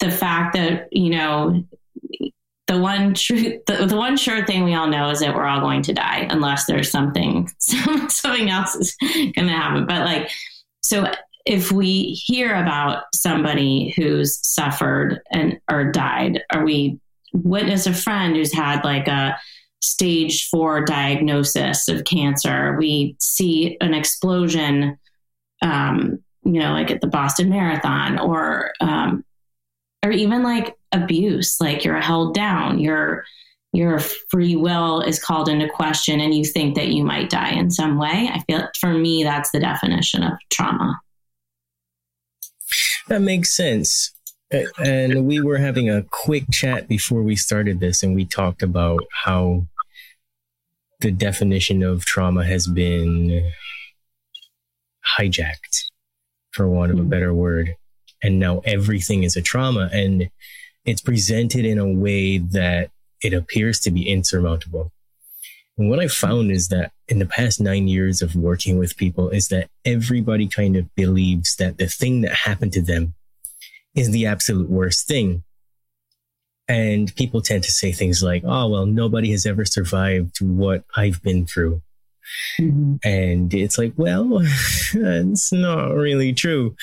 the 0.00 0.10
fact 0.10 0.54
that, 0.54 0.88
you 0.92 1.10
know, 1.10 1.64
the 2.66 2.78
one 2.78 3.14
true 3.14 3.60
the, 3.66 3.86
the 3.86 3.96
one 3.96 4.16
sure 4.16 4.44
thing 4.44 4.64
we 4.64 4.74
all 4.74 4.88
know 4.88 5.10
is 5.10 5.20
that 5.20 5.34
we're 5.34 5.46
all 5.46 5.60
going 5.60 5.82
to 5.82 5.92
die 5.92 6.26
unless 6.30 6.66
there's 6.66 6.90
something 6.90 7.48
something 7.60 8.50
else 8.50 8.74
is 8.74 8.96
going 9.00 9.32
to 9.34 9.48
happen 9.48 9.86
but 9.86 10.00
like 10.00 10.28
so 10.82 11.08
if 11.46 11.70
we 11.70 12.12
hear 12.12 12.54
about 12.54 13.04
somebody 13.14 13.94
who's 13.96 14.38
suffered 14.46 15.20
and 15.30 15.58
or 15.70 15.90
died 15.92 16.42
or 16.52 16.64
we 16.64 16.98
witness 17.32 17.86
a 17.86 17.94
friend 17.94 18.34
who's 18.34 18.52
had 18.52 18.84
like 18.84 19.06
a 19.06 19.38
stage 19.80 20.48
4 20.48 20.84
diagnosis 20.84 21.88
of 21.88 22.04
cancer 22.04 22.76
we 22.78 23.14
see 23.20 23.76
an 23.80 23.94
explosion 23.94 24.98
um, 25.62 26.18
you 26.44 26.60
know 26.60 26.72
like 26.72 26.90
at 26.90 27.00
the 27.00 27.06
Boston 27.06 27.48
Marathon 27.48 28.18
or 28.18 28.72
um, 28.80 29.24
or 30.04 30.10
even 30.10 30.42
like 30.42 30.74
abuse 30.92 31.60
like 31.60 31.84
you're 31.84 32.00
held 32.00 32.34
down 32.34 32.80
your 32.80 33.24
your 33.72 33.98
free 34.30 34.56
will 34.56 35.02
is 35.02 35.22
called 35.22 35.48
into 35.48 35.68
question 35.68 36.18
and 36.18 36.34
you 36.34 36.44
think 36.44 36.74
that 36.74 36.88
you 36.88 37.04
might 37.04 37.28
die 37.28 37.50
in 37.50 37.70
some 37.70 37.98
way. 37.98 38.30
I 38.32 38.42
feel 38.46 38.66
for 38.80 38.94
me 38.94 39.22
that's 39.22 39.50
the 39.50 39.60
definition 39.60 40.22
of 40.22 40.32
trauma 40.50 40.98
that 43.08 43.20
makes 43.20 43.56
sense 43.56 44.12
and 44.78 45.26
we 45.26 45.40
were 45.40 45.58
having 45.58 45.90
a 45.90 46.02
quick 46.02 46.44
chat 46.52 46.86
before 46.86 47.22
we 47.22 47.34
started 47.34 47.80
this 47.80 48.02
and 48.02 48.14
we 48.14 48.24
talked 48.24 48.62
about 48.62 49.00
how 49.24 49.66
the 51.00 51.10
definition 51.10 51.82
of 51.82 52.04
trauma 52.04 52.44
has 52.44 52.66
been 52.66 53.50
hijacked 55.18 55.90
for 56.52 56.68
want 56.68 56.92
of 56.92 56.98
a 56.98 57.02
hmm. 57.02 57.08
better 57.08 57.34
word 57.34 57.74
and 58.22 58.38
now 58.38 58.60
everything 58.64 59.24
is 59.24 59.36
a 59.36 59.42
trauma 59.42 59.90
and 59.92 60.30
it's 60.84 61.00
presented 61.00 61.64
in 61.64 61.78
a 61.78 61.88
way 61.88 62.38
that 62.38 62.90
it 63.22 63.34
appears 63.34 63.80
to 63.80 63.90
be 63.90 64.08
insurmountable. 64.08 64.92
And 65.78 65.90
what 65.90 66.00
I 66.00 66.08
found 66.08 66.50
is 66.50 66.68
that 66.68 66.92
in 67.08 67.18
the 67.18 67.26
past 67.26 67.60
nine 67.60 67.86
years 67.86 68.22
of 68.22 68.34
working 68.34 68.78
with 68.78 68.96
people 68.96 69.28
is 69.28 69.48
that 69.48 69.68
everybody 69.84 70.48
kind 70.48 70.76
of 70.76 70.92
believes 70.94 71.56
that 71.56 71.76
the 71.76 71.86
thing 71.86 72.22
that 72.22 72.32
happened 72.32 72.72
to 72.72 72.82
them 72.82 73.14
is 73.94 74.10
the 74.10 74.26
absolute 74.26 74.70
worst 74.70 75.06
thing. 75.06 75.42
And 76.68 77.14
people 77.14 77.42
tend 77.42 77.62
to 77.64 77.70
say 77.70 77.92
things 77.92 78.22
like, 78.22 78.42
oh, 78.44 78.68
well, 78.68 78.86
nobody 78.86 79.30
has 79.30 79.46
ever 79.46 79.64
survived 79.64 80.40
what 80.40 80.84
I've 80.96 81.22
been 81.22 81.46
through. 81.46 81.82
Mm-hmm. 82.60 82.96
And 83.04 83.54
it's 83.54 83.78
like, 83.78 83.92
well, 83.96 84.40
that's 84.94 85.52
not 85.52 85.94
really 85.94 86.32
true. 86.32 86.74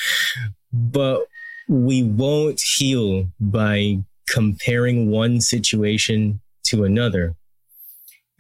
But 0.72 1.26
we 1.68 2.04
won't 2.04 2.62
heal 2.78 3.28
by 3.40 4.00
comparing 4.30 5.10
one 5.10 5.42
situation 5.42 6.42
to 6.68 6.84
another. 6.84 7.36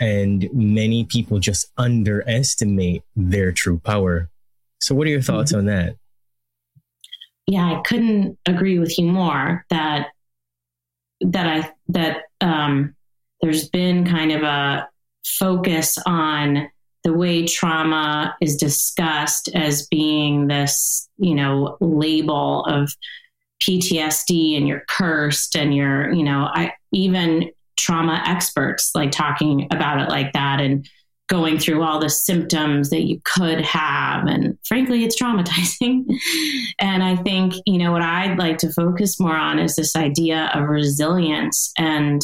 And 0.03 0.49
many 0.51 1.05
people 1.05 1.39
just 1.39 1.71
underestimate 1.77 3.03
their 3.15 3.53
true 3.53 3.79
power. 3.79 4.29
So, 4.81 4.93
what 4.93 5.07
are 5.07 5.11
your 5.11 5.21
thoughts 5.21 5.53
mm-hmm. 5.53 5.59
on 5.59 5.65
that? 5.67 5.95
Yeah, 7.47 7.71
I 7.71 7.81
couldn't 7.85 8.37
agree 8.45 8.79
with 8.79 8.99
you 8.99 9.05
more 9.05 9.65
that 9.69 10.09
that 11.21 11.47
I 11.47 11.71
that 11.87 12.23
um, 12.41 12.93
there's 13.41 13.69
been 13.69 14.05
kind 14.05 14.33
of 14.33 14.43
a 14.43 14.89
focus 15.23 15.97
on 16.05 16.69
the 17.05 17.13
way 17.13 17.45
trauma 17.45 18.35
is 18.41 18.57
discussed 18.57 19.47
as 19.55 19.87
being 19.87 20.47
this, 20.47 21.07
you 21.17 21.33
know, 21.33 21.77
label 21.79 22.65
of 22.65 22.93
PTSD 23.61 24.57
and 24.57 24.67
you're 24.67 24.83
cursed 24.89 25.55
and 25.55 25.73
you're, 25.73 26.11
you 26.11 26.23
know, 26.23 26.49
I 26.53 26.73
even 26.91 27.51
trauma 27.77 28.21
experts 28.25 28.91
like 28.95 29.11
talking 29.11 29.67
about 29.71 30.01
it 30.01 30.09
like 30.09 30.33
that 30.33 30.59
and 30.59 30.87
going 31.29 31.57
through 31.57 31.81
all 31.81 31.99
the 31.99 32.09
symptoms 32.09 32.89
that 32.89 33.03
you 33.03 33.19
could 33.23 33.61
have 33.61 34.27
and 34.27 34.57
frankly 34.65 35.03
it's 35.03 35.19
traumatizing 35.19 36.05
and 36.79 37.03
i 37.03 37.15
think 37.15 37.53
you 37.65 37.77
know 37.77 37.91
what 37.91 38.01
i'd 38.01 38.37
like 38.37 38.57
to 38.57 38.71
focus 38.71 39.19
more 39.19 39.35
on 39.35 39.57
is 39.57 39.75
this 39.75 39.95
idea 39.95 40.51
of 40.53 40.67
resilience 40.67 41.71
and 41.77 42.21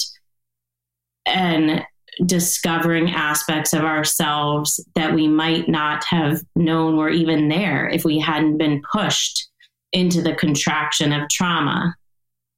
and 1.26 1.86
discovering 2.26 3.12
aspects 3.12 3.74
of 3.74 3.84
ourselves 3.84 4.80
that 4.96 5.14
we 5.14 5.28
might 5.28 5.70
not 5.70 6.04
have 6.04 6.42
known 6.56 6.98
were 6.98 7.10
even 7.10 7.48
there 7.48 7.88
if 7.88 8.04
we 8.04 8.20
hadn't 8.20 8.58
been 8.58 8.82
pushed 8.92 9.50
into 9.92 10.22
the 10.22 10.36
contraction 10.36 11.14
of 11.14 11.30
trauma. 11.30 11.96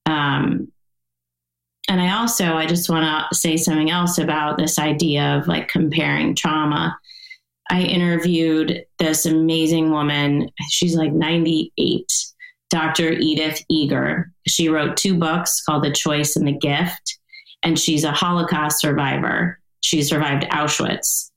Um, 0.06 0.72
and 1.92 2.02
I 2.02 2.18
also, 2.18 2.54
I 2.56 2.66
just 2.66 2.90
want 2.90 3.04
to 3.06 3.36
say 3.36 3.58
something 3.58 3.92
else 3.92 4.18
about 4.18 4.58
this 4.58 4.80
idea 4.80 5.38
of 5.38 5.48
like 5.48 5.68
comparing 5.68 6.36
trauma. 6.36 6.98
I 7.70 7.82
interviewed 7.82 8.86
this 8.98 9.26
amazing 9.26 9.92
woman. 9.92 10.50
She's 10.70 10.96
like 10.96 11.12
98, 11.12 12.12
Dr. 12.70 13.12
Edith 13.12 13.64
Eger. 13.70 14.32
She 14.48 14.70
wrote 14.70 14.98
two 14.98 15.18
books 15.18 15.62
called 15.64 15.84
The 15.84 15.92
Choice 15.92 16.36
and 16.36 16.48
the 16.48 16.58
Gift 16.58 17.20
and 17.64 17.78
she's 17.78 18.04
a 18.04 18.12
Holocaust 18.12 18.80
survivor. 18.80 19.60
She 19.84 20.04
survived 20.04 20.44
Auschwitz, 20.46 21.32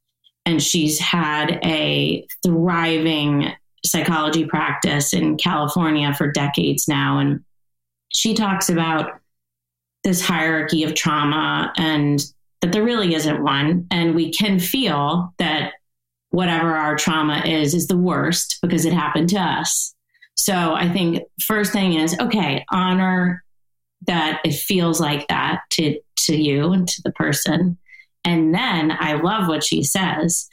and 0.47 0.63
she's 0.63 0.99
had 0.99 1.59
a 1.65 2.27
thriving 2.45 3.53
psychology 3.85 4.47
practice 4.47 5.13
in 5.13 5.37
California 5.37 6.15
for 6.15 6.31
decades 6.31 6.89
now. 6.89 7.19
And 7.19 7.45
she 8.13 8.35
talks 8.35 8.69
about 8.69 9.21
this 10.05 10.21
hierarchy 10.21 10.85
of 10.85 10.95
trauma 10.95 11.73
and 11.77 12.25
that 12.61 12.73
there 12.73 12.85
really 12.85 13.15
isn't 13.15 13.43
one. 13.43 13.87
And 13.91 14.15
we 14.15 14.33
can 14.33 14.59
feel 14.59 15.35
that 15.39 15.73
whatever 16.31 16.75
our 16.75 16.97
trauma 16.97 17.43
is, 17.45 17.75
is 17.75 17.87
the 17.87 17.97
worst 17.97 18.59
because 18.63 18.85
it 18.85 18.93
happened 18.93 19.31
to 19.31 19.39
us. 19.39 19.95
So 20.37 20.75
I 20.75 20.89
think 20.89 21.23
first 21.43 21.73
thing 21.73 21.95
is 21.95 22.17
okay, 22.19 22.65
honor 22.71 23.45
that 24.07 24.41
it 24.45 24.55
feels 24.55 25.01
like 25.01 25.27
that 25.29 25.61
to 25.71 25.99
to 26.17 26.37
you 26.37 26.73
and 26.73 26.89
to 26.89 27.03
the 27.03 27.13
person. 27.13 27.79
And 28.25 28.55
then 28.55 28.93
I 28.99 29.15
love 29.15 29.49
what 29.49 29.65
she 29.65 29.83
says 29.83 30.49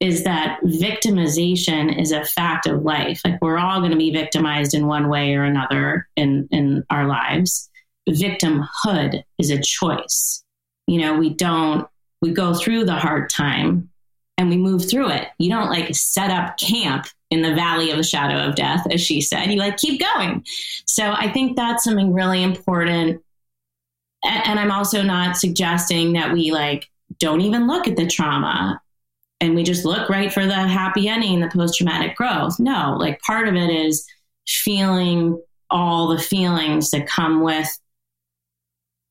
is 0.00 0.24
that 0.24 0.60
victimization 0.62 2.00
is 2.00 2.10
a 2.10 2.24
fact 2.24 2.66
of 2.66 2.82
life. 2.82 3.20
Like 3.24 3.40
we're 3.42 3.58
all 3.58 3.80
going 3.80 3.92
to 3.92 3.98
be 3.98 4.12
victimized 4.12 4.74
in 4.74 4.86
one 4.86 5.08
way 5.08 5.34
or 5.34 5.44
another 5.44 6.08
in 6.16 6.48
in 6.50 6.84
our 6.90 7.06
lives. 7.06 7.69
Victimhood 8.10 9.22
is 9.38 9.50
a 9.50 9.60
choice. 9.60 10.42
You 10.86 11.00
know, 11.00 11.18
we 11.18 11.30
don't 11.30 11.86
we 12.20 12.32
go 12.32 12.54
through 12.54 12.84
the 12.84 12.94
hard 12.94 13.30
time 13.30 13.90
and 14.36 14.50
we 14.50 14.56
move 14.56 14.88
through 14.88 15.10
it. 15.10 15.28
You 15.38 15.50
don't 15.50 15.70
like 15.70 15.94
set 15.94 16.30
up 16.30 16.58
camp 16.58 17.06
in 17.30 17.42
the 17.42 17.54
valley 17.54 17.90
of 17.90 17.96
the 17.96 18.02
shadow 18.02 18.48
of 18.48 18.56
death, 18.56 18.86
as 18.90 19.00
she 19.00 19.20
said. 19.20 19.50
You 19.50 19.58
like 19.58 19.76
keep 19.76 20.00
going. 20.00 20.44
So 20.86 21.10
I 21.10 21.30
think 21.32 21.56
that's 21.56 21.84
something 21.84 22.12
really 22.12 22.42
important. 22.42 23.22
And 24.24 24.60
I'm 24.60 24.70
also 24.70 25.02
not 25.02 25.36
suggesting 25.36 26.12
that 26.14 26.32
we 26.32 26.50
like 26.50 26.90
don't 27.18 27.40
even 27.40 27.66
look 27.66 27.88
at 27.88 27.96
the 27.96 28.06
trauma 28.06 28.80
and 29.40 29.54
we 29.54 29.62
just 29.62 29.84
look 29.84 30.10
right 30.10 30.32
for 30.32 30.44
the 30.44 30.54
happy 30.54 31.08
ending, 31.08 31.40
the 31.40 31.48
post 31.48 31.78
traumatic 31.78 32.16
growth. 32.16 32.58
No, 32.58 32.96
like 32.98 33.20
part 33.20 33.48
of 33.48 33.54
it 33.54 33.70
is 33.70 34.06
feeling 34.46 35.40
all 35.70 36.08
the 36.08 36.18
feelings 36.18 36.90
that 36.90 37.06
come 37.06 37.42
with 37.42 37.68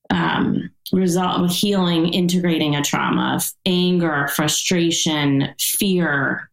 um, 0.10 0.70
result 0.92 1.42
with 1.42 1.52
healing, 1.52 2.14
integrating 2.14 2.76
a 2.76 2.82
trauma 2.82 3.36
of 3.36 3.52
anger, 3.66 4.28
frustration, 4.30 5.54
fear, 5.60 6.50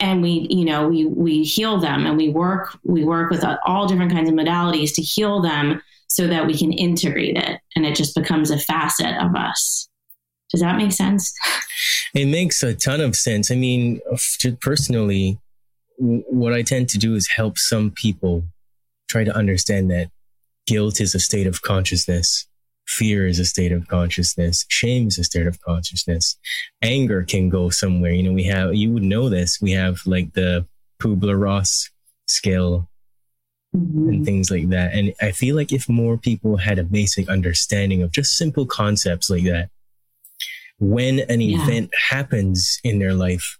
and 0.00 0.20
we 0.20 0.48
you 0.50 0.64
know 0.64 0.88
we 0.88 1.06
we 1.06 1.44
heal 1.44 1.78
them 1.78 2.04
and 2.06 2.16
we 2.16 2.28
work 2.28 2.76
we 2.82 3.04
work 3.04 3.30
with 3.30 3.44
all 3.64 3.86
different 3.86 4.12
kinds 4.12 4.28
of 4.28 4.34
modalities 4.34 4.94
to 4.94 5.02
heal 5.02 5.40
them 5.40 5.80
so 6.08 6.26
that 6.26 6.46
we 6.46 6.58
can 6.58 6.72
integrate 6.72 7.36
it. 7.36 7.60
And 7.74 7.86
it 7.86 7.94
just 7.94 8.14
becomes 8.14 8.50
a 8.50 8.58
facet 8.58 9.16
of 9.18 9.34
us. 9.34 9.88
Does 10.50 10.60
that 10.60 10.76
make 10.76 10.92
sense? 10.92 11.32
It 12.14 12.26
makes 12.26 12.62
a 12.62 12.74
ton 12.74 13.00
of 13.00 13.16
sense. 13.16 13.50
I 13.50 13.54
mean 13.54 14.00
personally 14.60 15.38
what 15.96 16.52
i 16.52 16.62
tend 16.62 16.88
to 16.88 16.98
do 16.98 17.14
is 17.14 17.28
help 17.28 17.56
some 17.58 17.90
people 17.90 18.44
try 19.08 19.22
to 19.24 19.34
understand 19.36 19.90
that 19.90 20.10
guilt 20.66 21.00
is 21.00 21.14
a 21.14 21.20
state 21.20 21.46
of 21.46 21.62
consciousness 21.62 22.46
Fear 22.86 23.26
is 23.26 23.38
a 23.38 23.44
state 23.44 23.72
of 23.72 23.86
consciousness. 23.88 24.66
Shame 24.68 25.06
is 25.06 25.18
a 25.18 25.24
state 25.24 25.46
of 25.46 25.60
consciousness. 25.60 26.36
Anger 26.82 27.22
can 27.22 27.48
go 27.48 27.70
somewhere. 27.70 28.12
You 28.12 28.24
know, 28.24 28.32
we 28.32 28.44
have, 28.44 28.74
you 28.74 28.92
would 28.92 29.02
know 29.02 29.28
this. 29.28 29.60
We 29.60 29.72
have 29.72 30.00
like 30.04 30.32
the 30.34 30.66
Kubler 31.00 31.40
Ross 31.40 31.90
scale 32.26 32.90
mm-hmm. 33.74 34.08
and 34.08 34.24
things 34.24 34.50
like 34.50 34.68
that. 34.70 34.92
And 34.94 35.14
I 35.20 35.30
feel 35.30 35.56
like 35.56 35.72
if 35.72 35.88
more 35.88 36.18
people 36.18 36.56
had 36.56 36.78
a 36.78 36.84
basic 36.84 37.28
understanding 37.28 38.02
of 38.02 38.12
just 38.12 38.36
simple 38.36 38.66
concepts 38.66 39.30
like 39.30 39.44
that, 39.44 39.70
when 40.78 41.20
an 41.20 41.40
yeah. 41.40 41.62
event 41.62 41.90
happens 42.10 42.80
in 42.82 42.98
their 42.98 43.14
life, 43.14 43.58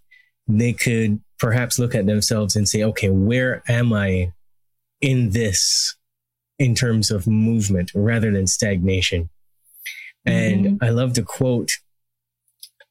they 0.49 0.73
could 0.73 1.21
perhaps 1.39 1.79
look 1.79 1.95
at 1.95 2.07
themselves 2.07 2.57
and 2.57 2.69
say, 2.69 2.83
okay, 2.83 3.09
where 3.09 3.63
am 3.69 3.93
I 3.93 4.33
in 5.01 5.31
this 5.31 5.97
in 6.59 6.75
terms 6.75 7.11
of 7.11 7.27
movement 7.27 7.91
rather 7.95 8.31
than 8.31 8.47
stagnation? 8.47 9.31
And 10.25 10.65
mm-hmm. 10.65 10.85
I 10.85 10.91
love 10.91 11.15
the 11.15 11.23
quote. 11.23 11.73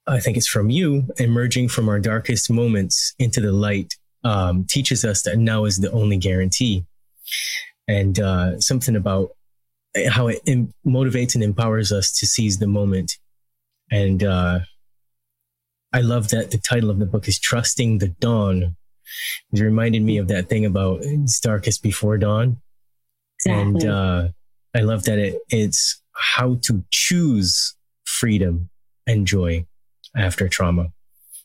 I 0.07 0.19
think 0.19 0.35
it's 0.35 0.47
from 0.47 0.69
you 0.69 1.07
emerging 1.17 1.69
from 1.69 1.87
our 1.87 1.99
darkest 1.99 2.49
moments 2.49 3.13
into 3.19 3.39
the 3.39 3.51
light 3.51 3.93
um, 4.23 4.65
teaches 4.65 5.05
us 5.05 5.23
that 5.23 5.37
now 5.37 5.65
is 5.65 5.77
the 5.77 5.91
only 5.91 6.17
guarantee. 6.17 6.85
And 7.87 8.19
uh, 8.19 8.59
something 8.59 8.95
about 8.95 9.31
how 10.09 10.27
it 10.27 10.41
Im- 10.45 10.73
motivates 10.85 11.35
and 11.35 11.43
empowers 11.43 11.91
us 11.91 12.11
to 12.13 12.25
seize 12.25 12.59
the 12.59 12.67
moment. 12.67 13.13
And 13.91 14.23
uh, 14.23 14.59
I 15.93 16.01
love 16.01 16.29
that 16.29 16.51
the 16.51 16.57
title 16.57 16.89
of 16.89 16.99
the 16.99 17.05
book 17.05 17.27
is 17.27 17.39
Trusting 17.39 17.97
the 17.97 18.07
Dawn. 18.07 18.75
It 19.51 19.59
reminded 19.59 20.03
me 20.03 20.17
of 20.17 20.29
that 20.29 20.47
thing 20.47 20.65
about 20.65 20.99
it's 21.01 21.39
darkest 21.39 21.83
before 21.83 22.17
dawn. 22.17 22.57
Exactly. 23.45 23.61
And 23.61 23.85
uh, 23.85 24.27
I 24.75 24.79
love 24.79 25.03
that 25.03 25.19
it, 25.19 25.39
it's 25.49 26.01
how 26.13 26.55
to 26.63 26.83
choose 26.91 27.75
freedom 28.05 28.69
and 29.07 29.25
joy 29.25 29.65
after 30.15 30.47
trauma 30.47 30.91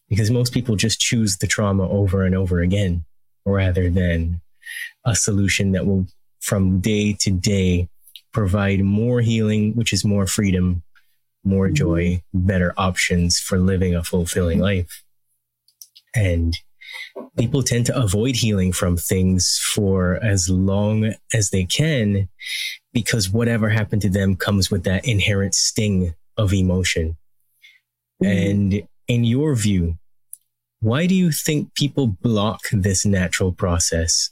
because 0.08 0.30
most 0.30 0.52
people 0.52 0.76
just 0.76 1.00
choose 1.00 1.38
the 1.38 1.46
trauma 1.46 1.88
over 1.88 2.24
and 2.24 2.34
over 2.34 2.60
again 2.60 3.04
rather 3.44 3.88
than 3.88 4.40
a 5.04 5.14
solution 5.14 5.72
that 5.72 5.86
will 5.86 6.06
from 6.40 6.80
day 6.80 7.12
to 7.12 7.30
day 7.30 7.88
provide 8.32 8.84
more 8.84 9.20
healing, 9.20 9.74
which 9.74 9.92
is 9.92 10.04
more 10.04 10.26
freedom, 10.26 10.82
more 11.42 11.66
mm-hmm. 11.66 11.74
joy, 11.74 12.22
better 12.34 12.74
options 12.76 13.38
for 13.38 13.58
living 13.58 13.94
a 13.94 14.04
fulfilling 14.04 14.60
life. 14.60 15.02
And 16.14 16.56
people 17.36 17.62
tend 17.62 17.86
to 17.86 17.96
avoid 17.96 18.36
healing 18.36 18.72
from 18.72 18.96
things 18.96 19.58
for 19.74 20.22
as 20.22 20.48
long 20.48 21.12
as 21.34 21.50
they 21.50 21.64
can 21.64 22.28
because 22.92 23.30
whatever 23.30 23.68
happened 23.68 24.02
to 24.02 24.08
them 24.08 24.36
comes 24.36 24.70
with 24.70 24.84
that 24.84 25.06
inherent 25.06 25.54
sting 25.54 26.14
of 26.36 26.52
emotion. 26.52 27.16
Mm-hmm. 28.22 28.50
And 28.50 28.88
in 29.08 29.24
your 29.24 29.54
view, 29.54 29.98
why 30.80 31.06
do 31.06 31.14
you 31.14 31.30
think 31.30 31.74
people 31.74 32.06
block 32.06 32.60
this 32.72 33.04
natural 33.04 33.52
process 33.52 34.30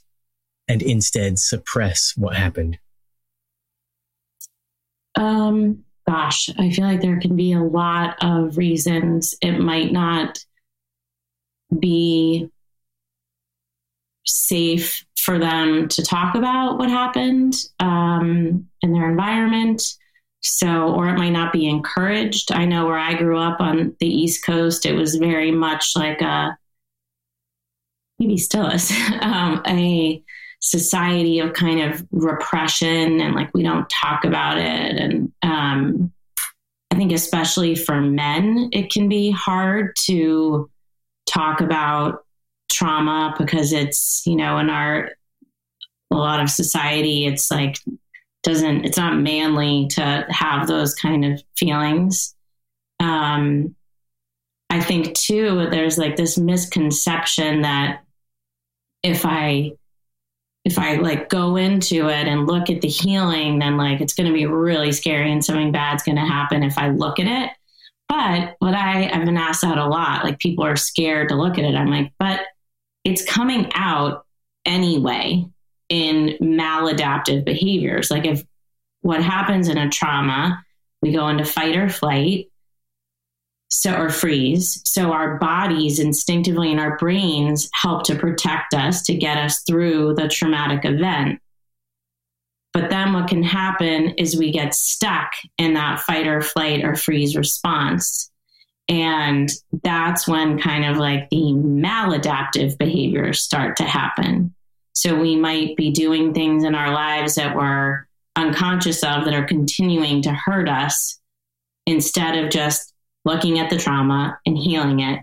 and 0.67 0.81
instead 0.81 1.37
suppress 1.39 2.13
what 2.15 2.35
happened? 2.35 2.79
Um, 5.15 5.83
gosh, 6.07 6.49
I 6.57 6.71
feel 6.71 6.85
like 6.85 7.01
there 7.01 7.19
can 7.19 7.35
be 7.35 7.53
a 7.53 7.61
lot 7.61 8.17
of 8.21 8.57
reasons. 8.57 9.35
It 9.41 9.59
might 9.59 9.91
not 9.91 10.39
be 11.79 12.49
safe 14.25 15.05
for 15.17 15.39
them 15.39 15.87
to 15.87 16.03
talk 16.03 16.35
about 16.35 16.77
what 16.77 16.89
happened 16.89 17.55
um, 17.79 18.67
in 18.81 18.93
their 18.93 19.09
environment. 19.09 19.81
So, 20.41 20.93
or 20.93 21.09
it 21.09 21.17
might 21.17 21.31
not 21.31 21.51
be 21.51 21.67
encouraged. 21.67 22.51
I 22.51 22.65
know 22.65 22.85
where 22.85 22.99
I 22.99 23.15
grew 23.15 23.39
up 23.39 23.59
on 23.59 23.95
the 23.99 24.07
East 24.07 24.45
Coast, 24.45 24.85
it 24.85 24.93
was 24.93 25.15
very 25.15 25.51
much 25.51 25.93
like 25.95 26.21
a, 26.21 26.57
maybe 28.19 28.37
still 28.37 28.67
is, 28.67 28.91
um, 29.21 29.63
a 29.67 30.23
society 30.61 31.39
of 31.39 31.53
kind 31.53 31.81
of 31.81 32.05
repression 32.11 33.21
and 33.21 33.35
like 33.35 33.51
we 33.53 33.63
don't 33.63 33.89
talk 33.89 34.25
about 34.25 34.57
it. 34.57 34.97
And 34.97 35.31
um, 35.41 36.11
I 36.91 36.95
think, 36.95 37.11
especially 37.11 37.75
for 37.75 37.99
men, 37.99 38.69
it 38.71 38.91
can 38.91 39.09
be 39.09 39.31
hard 39.31 39.95
to 40.05 40.69
talk 41.27 41.61
about 41.61 42.24
trauma 42.71 43.35
because 43.37 43.73
it's, 43.73 44.23
you 44.25 44.35
know, 44.35 44.57
in 44.57 44.69
our, 44.69 45.11
a 46.11 46.15
lot 46.15 46.39
of 46.39 46.49
society, 46.49 47.25
it's 47.25 47.51
like 47.51 47.77
doesn't 48.43 48.85
it's 48.85 48.97
not 48.97 49.17
manly 49.17 49.87
to 49.89 50.25
have 50.29 50.67
those 50.67 50.93
kind 50.93 51.25
of 51.25 51.41
feelings. 51.57 52.35
Um 52.99 53.75
i 54.69 54.79
think 54.79 55.13
too 55.13 55.67
there's 55.69 55.97
like 55.97 56.15
this 56.15 56.37
misconception 56.37 57.61
that 57.61 58.03
if 59.03 59.25
i 59.25 59.71
if 60.63 60.79
i 60.79 60.95
like 60.95 61.29
go 61.29 61.55
into 61.55 62.09
it 62.09 62.27
and 62.27 62.47
look 62.47 62.69
at 62.69 62.81
the 62.81 62.87
healing 62.87 63.59
then 63.59 63.77
like 63.77 64.01
it's 64.01 64.15
going 64.15 64.27
to 64.27 64.33
be 64.33 64.47
really 64.47 64.91
scary 64.91 65.31
and 65.31 65.45
something 65.45 65.71
bad's 65.71 66.03
going 66.03 66.15
to 66.15 66.25
happen 66.25 66.63
if 66.63 66.77
i 66.77 66.89
look 66.89 67.19
at 67.19 67.27
it. 67.27 67.51
But 68.09 68.55
what 68.59 68.73
i 68.73 69.09
i've 69.09 69.25
been 69.25 69.37
asked 69.37 69.61
that 69.61 69.77
a 69.77 69.87
lot 69.87 70.23
like 70.23 70.39
people 70.39 70.65
are 70.65 70.75
scared 70.75 71.29
to 71.29 71.35
look 71.35 71.57
at 71.57 71.63
it. 71.63 71.75
I'm 71.75 71.91
like 71.91 72.11
but 72.19 72.41
it's 73.05 73.23
coming 73.23 73.71
out 73.73 74.25
anyway 74.65 75.45
in 75.87 76.37
maladaptive 76.41 77.45
behaviors. 77.45 78.11
Like 78.11 78.25
if 78.25 78.43
what 79.01 79.23
happens 79.23 79.69
in 79.69 79.77
a 79.77 79.89
trauma, 79.89 80.63
we 81.01 81.13
go 81.13 81.27
into 81.27 81.45
fight 81.45 81.77
or 81.77 81.87
flight, 81.87 82.49
so 83.69 83.95
or 83.95 84.09
freeze. 84.09 84.81
So 84.85 85.11
our 85.11 85.37
bodies 85.37 85.99
instinctively 85.99 86.71
and 86.71 86.79
our 86.79 86.97
brains 86.97 87.69
help 87.73 88.03
to 88.05 88.15
protect 88.15 88.73
us 88.73 89.03
to 89.03 89.13
get 89.13 89.37
us 89.37 89.61
through 89.61 90.15
the 90.15 90.27
traumatic 90.27 90.85
event. 90.85 91.39
But 92.73 92.89
then 92.89 93.13
what 93.13 93.29
can 93.29 93.43
happen 93.43 94.15
is 94.17 94.35
we 94.35 94.51
get 94.51 94.73
stuck 94.73 95.31
in 95.57 95.75
that 95.75 95.99
fight 95.99 96.27
or 96.27 96.41
flight 96.41 96.83
or 96.83 96.95
freeze 96.95 97.35
response. 97.35 98.31
And 98.87 99.49
that's 99.83 100.27
when 100.27 100.59
kind 100.59 100.85
of 100.85 100.97
like 100.97 101.29
the 101.29 101.53
maladaptive 101.53 102.77
behaviors 102.77 103.41
start 103.41 103.77
to 103.77 103.83
happen. 103.83 104.53
So 104.93 105.19
we 105.19 105.35
might 105.35 105.75
be 105.75 105.91
doing 105.91 106.33
things 106.33 106.63
in 106.63 106.75
our 106.75 106.93
lives 106.93 107.35
that 107.35 107.55
we're 107.55 108.05
unconscious 108.35 109.03
of 109.03 109.25
that 109.25 109.33
are 109.33 109.45
continuing 109.45 110.21
to 110.23 110.31
hurt 110.31 110.69
us 110.69 111.19
instead 111.85 112.37
of 112.37 112.51
just 112.51 112.93
looking 113.23 113.59
at 113.59 113.69
the 113.69 113.77
trauma 113.77 114.39
and 114.45 114.57
healing 114.57 114.99
it, 114.99 115.21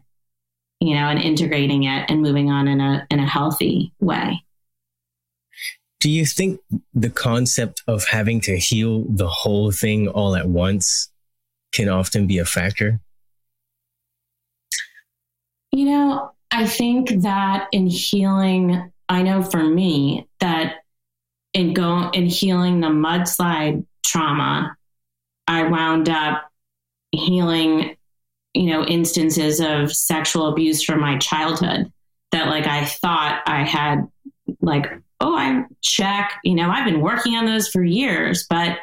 you 0.80 0.94
know, 0.94 1.06
and 1.08 1.20
integrating 1.20 1.84
it 1.84 2.10
and 2.10 2.20
moving 2.20 2.50
on 2.50 2.68
in 2.68 2.80
a 2.80 3.06
in 3.10 3.20
a 3.20 3.26
healthy 3.26 3.92
way. 4.00 4.44
Do 6.00 6.10
you 6.10 6.26
think 6.26 6.60
the 6.92 7.10
concept 7.10 7.82
of 7.86 8.06
having 8.06 8.40
to 8.42 8.58
heal 8.58 9.04
the 9.08 9.28
whole 9.28 9.70
thing 9.70 10.08
all 10.08 10.34
at 10.34 10.48
once 10.48 11.08
can 11.72 11.88
often 11.88 12.26
be 12.26 12.38
a 12.38 12.44
factor? 12.44 13.00
You 15.72 15.86
know, 15.86 16.32
I 16.50 16.66
think 16.66 17.22
that 17.22 17.68
in 17.72 17.86
healing 17.86 18.92
I 19.08 19.22
know 19.22 19.42
for 19.42 19.62
me 19.62 20.26
that 20.40 20.76
in 21.52 21.74
go 21.74 22.08
in 22.10 22.26
healing 22.26 22.80
the 22.80 22.88
mudslide 22.88 23.84
trauma, 24.04 24.74
I 25.46 25.64
wound 25.64 26.08
up 26.08 26.50
healing, 27.10 27.96
you 28.54 28.66
know, 28.70 28.84
instances 28.84 29.60
of 29.60 29.94
sexual 29.94 30.48
abuse 30.48 30.82
from 30.82 31.00
my 31.00 31.18
childhood 31.18 31.92
that 32.30 32.48
like 32.48 32.66
I 32.66 32.86
thought 32.86 33.42
I 33.46 33.64
had 33.64 34.08
like, 34.62 34.86
oh, 35.20 35.36
I 35.36 35.64
check, 35.82 36.32
you 36.42 36.54
know, 36.54 36.70
I've 36.70 36.86
been 36.86 37.02
working 37.02 37.34
on 37.36 37.44
those 37.44 37.68
for 37.68 37.84
years, 37.84 38.46
but 38.48 38.78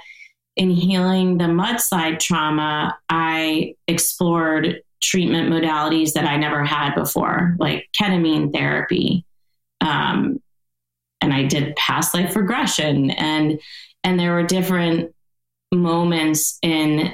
in 0.55 0.69
healing 0.69 1.39
the 1.39 1.45
mudslide 1.45 2.19
trauma, 2.19 2.97
I 3.09 3.75
explored 3.87 4.83
treatment 5.01 5.49
modalities 5.49 6.13
that 6.13 6.25
I 6.25 6.37
never 6.37 6.63
had 6.63 6.95
before, 6.95 7.55
like 7.59 7.87
ketamine 7.99 8.51
therapy, 8.53 9.25
um, 9.81 10.41
and 11.21 11.33
I 11.33 11.43
did 11.43 11.75
past 11.75 12.13
life 12.13 12.35
regression. 12.35 13.11
And 13.11 13.59
and 14.03 14.19
there 14.19 14.33
were 14.33 14.43
different 14.43 15.13
moments 15.73 16.57
in 16.61 17.13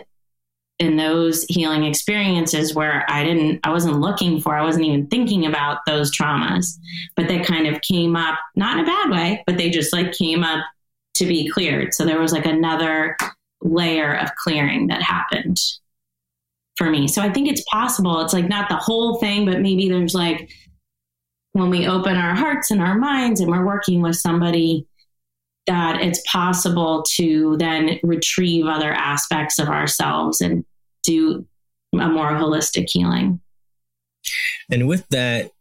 in 0.78 0.98
those 0.98 1.44
healing 1.46 1.86
experiences 1.86 2.76
where 2.76 3.06
I 3.10 3.24
didn't 3.24 3.62
I 3.64 3.72
wasn't 3.72 4.00
looking 4.00 4.42
for 4.42 4.56
I 4.56 4.64
wasn't 4.64 4.86
even 4.86 5.08
thinking 5.08 5.46
about 5.46 5.80
those 5.86 6.16
traumas. 6.16 6.78
But 7.16 7.28
they 7.28 7.40
kind 7.40 7.68
of 7.68 7.82
came 7.82 8.16
up 8.16 8.38
not 8.56 8.78
in 8.78 8.84
a 8.84 8.88
bad 8.88 9.10
way 9.12 9.44
but 9.48 9.58
they 9.58 9.70
just 9.70 9.94
like 9.94 10.12
came 10.12 10.44
up 10.44 10.66
to 11.16 11.26
be 11.26 11.50
cleared. 11.50 11.94
So 11.94 12.06
there 12.06 12.20
was 12.20 12.34
like 12.34 12.46
another 12.46 13.16
layer 13.62 14.14
of 14.16 14.36
clearing 14.36 14.88
that 14.88 15.02
happened 15.02 15.58
for 16.78 16.90
me 16.90 17.08
so 17.08 17.22
I 17.22 17.32
think 17.32 17.48
it's 17.48 17.64
possible 17.72 18.22
it's 18.22 18.34
like 18.34 18.48
not 18.48 18.70
the 18.70 18.76
whole 18.76 19.18
thing 19.20 19.46
but 19.46 19.62
maybe 19.62 19.90
there's 19.90 20.16
like 20.16 20.50
when 21.54 21.70
we 21.70 21.88
open 21.88 22.18
our 22.18 22.36
hearts 22.36 22.72
and 22.72 22.82
our 22.82 22.98
minds 22.98 23.40
and 23.40 23.50
we're 23.50 23.66
working 23.66 24.02
with 24.02 24.16
somebody 24.16 24.88
that 25.68 26.02
it's 26.02 26.22
possible 26.30 27.04
to 27.16 27.56
then 27.58 28.00
retrieve 28.04 28.66
other 28.68 28.92
aspects 28.92 29.58
of 29.58 29.68
ourselves 29.68 30.42
and 30.42 30.64
do 31.02 31.46
a 31.94 32.08
more 32.08 32.32
holistic 32.32 32.88
healing. 32.90 33.40
And 34.70 34.88
with 34.88 35.08
that, 35.10 35.52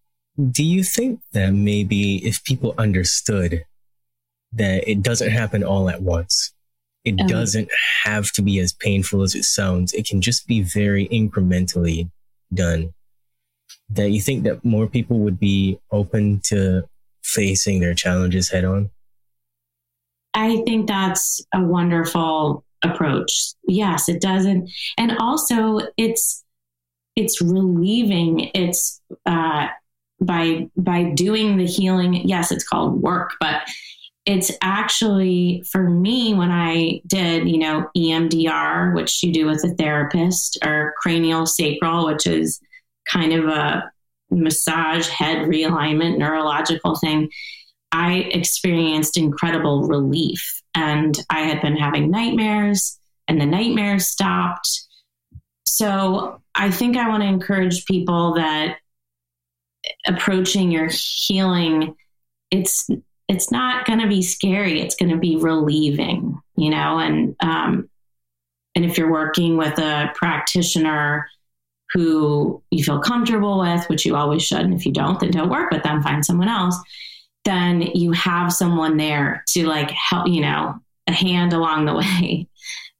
do 0.51 0.65
you 0.65 0.83
think 0.83 1.21
that 1.33 1.55
maybe 1.55 2.17
if 2.27 2.45
people 2.45 2.75
understood 2.77 3.65
that 4.55 4.89
it 4.89 5.03
doesn't 5.03 5.31
happen 5.31 5.63
all 5.63 5.91
at 5.91 6.03
once. 6.03 6.54
It 7.05 7.17
Oh. 7.21 7.27
doesn't 7.29 7.69
have 8.05 8.33
to 8.33 8.43
be 8.43 8.59
as 8.59 8.73
painful 8.73 9.23
as 9.23 9.35
it 9.35 9.45
sounds. 9.45 9.93
It 9.93 10.07
can 10.07 10.21
just 10.21 10.47
be 10.47 10.63
very 10.63 11.07
incrementally 11.09 12.11
done. 12.53 12.95
That 13.91 14.11
you 14.11 14.21
think 14.21 14.45
that 14.45 14.65
more 14.65 14.87
people 14.87 15.19
would 15.21 15.39
be 15.39 15.79
open 15.91 16.41
to 16.45 16.85
facing 17.23 17.81
their 17.81 17.95
challenges 17.95 18.49
head 18.51 18.65
on? 18.65 18.91
I 20.35 20.63
think 20.67 20.89
that's 20.89 21.41
a 21.55 21.63
wonderful 21.63 22.65
approach. 22.83 23.53
Yes, 23.69 24.09
it 24.09 24.21
doesn't, 24.21 24.71
and 24.99 25.17
also 25.19 25.81
it's 25.97 26.43
it's 27.17 27.41
relieving. 27.41 28.51
It's 28.55 29.01
uh, 29.27 29.69
by 30.21 30.69
by 30.77 31.05
doing 31.05 31.57
the 31.59 31.67
healing. 31.67 32.15
Yes, 32.27 32.51
it's 32.51 32.67
called 32.67 33.01
work, 33.01 33.35
but 33.41 33.63
it's 34.27 34.51
actually 34.63 35.63
for 35.71 35.89
me 35.89 36.35
when 36.35 36.51
I 36.51 37.03
did, 37.07 37.49
you 37.49 37.59
know, 37.59 37.89
EMDR, 37.97 38.95
which 38.95 39.23
you 39.23 39.33
do 39.33 39.47
with 39.47 39.65
a 39.65 39.75
therapist, 39.75 40.59
or 40.65 40.95
cranial 40.99 41.47
sacral, 41.47 42.07
which 42.07 42.27
is 42.27 42.61
kind 43.07 43.33
of 43.35 43.45
a 43.47 43.93
massage 44.31 45.09
head 45.09 45.47
realignment 45.47 46.19
neurological 46.19 46.97
thing. 46.97 47.29
I 47.93 48.29
experienced 48.33 49.17
incredible 49.17 49.87
relief. 49.87 50.63
And 50.75 51.17
I 51.31 51.43
had 51.43 51.63
been 51.63 51.77
having 51.77 52.11
nightmares, 52.11 52.99
and 53.29 53.41
the 53.41 53.47
nightmares 53.47 54.07
stopped. 54.07 54.69
So 55.67 56.41
I 56.55 56.71
think 56.71 56.97
I 56.97 57.09
want 57.09 57.23
to 57.23 57.29
encourage 57.29 57.85
people 57.85 58.35
that 58.35 58.79
approaching 60.07 60.71
your 60.71 60.89
healing, 60.91 61.95
it's 62.51 62.89
it's 63.29 63.51
not 63.51 63.87
going 63.87 64.01
to 64.01 64.09
be 64.09 64.23
scary. 64.23 64.81
It's 64.81 64.97
going 64.97 65.11
to 65.11 65.19
be 65.19 65.37
relieving, 65.37 66.41
you 66.57 66.71
know. 66.71 66.99
And 66.99 67.37
um, 67.41 67.89
and 68.75 68.85
if 68.85 68.99
you're 68.99 69.11
working 69.11 69.57
with 69.57 69.79
a 69.79 70.11
practitioner 70.15 71.29
who 71.93 72.63
you 72.71 72.83
feel 72.83 72.99
comfortable 73.01 73.61
with, 73.61 73.89
which 73.89 74.05
you 74.05 74.17
always 74.17 74.43
should, 74.43 74.61
and 74.61 74.75
if 74.75 74.85
you 74.85 74.93
don't, 74.93 75.21
then 75.21 75.31
don't 75.31 75.51
work 75.51 75.71
with 75.71 75.83
them. 75.83 76.03
Find 76.03 76.25
someone 76.25 76.49
else 76.49 76.77
then 77.45 77.83
you 77.83 78.13
have 78.13 78.53
someone 78.53 78.97
there 78.97 79.45
to 79.49 79.67
like 79.67 79.91
help, 79.91 80.29
you 80.29 80.41
know, 80.41 80.81
a 81.07 81.13
hand 81.13 81.53
along 81.53 81.85
the 81.85 81.95
way. 81.97 82.49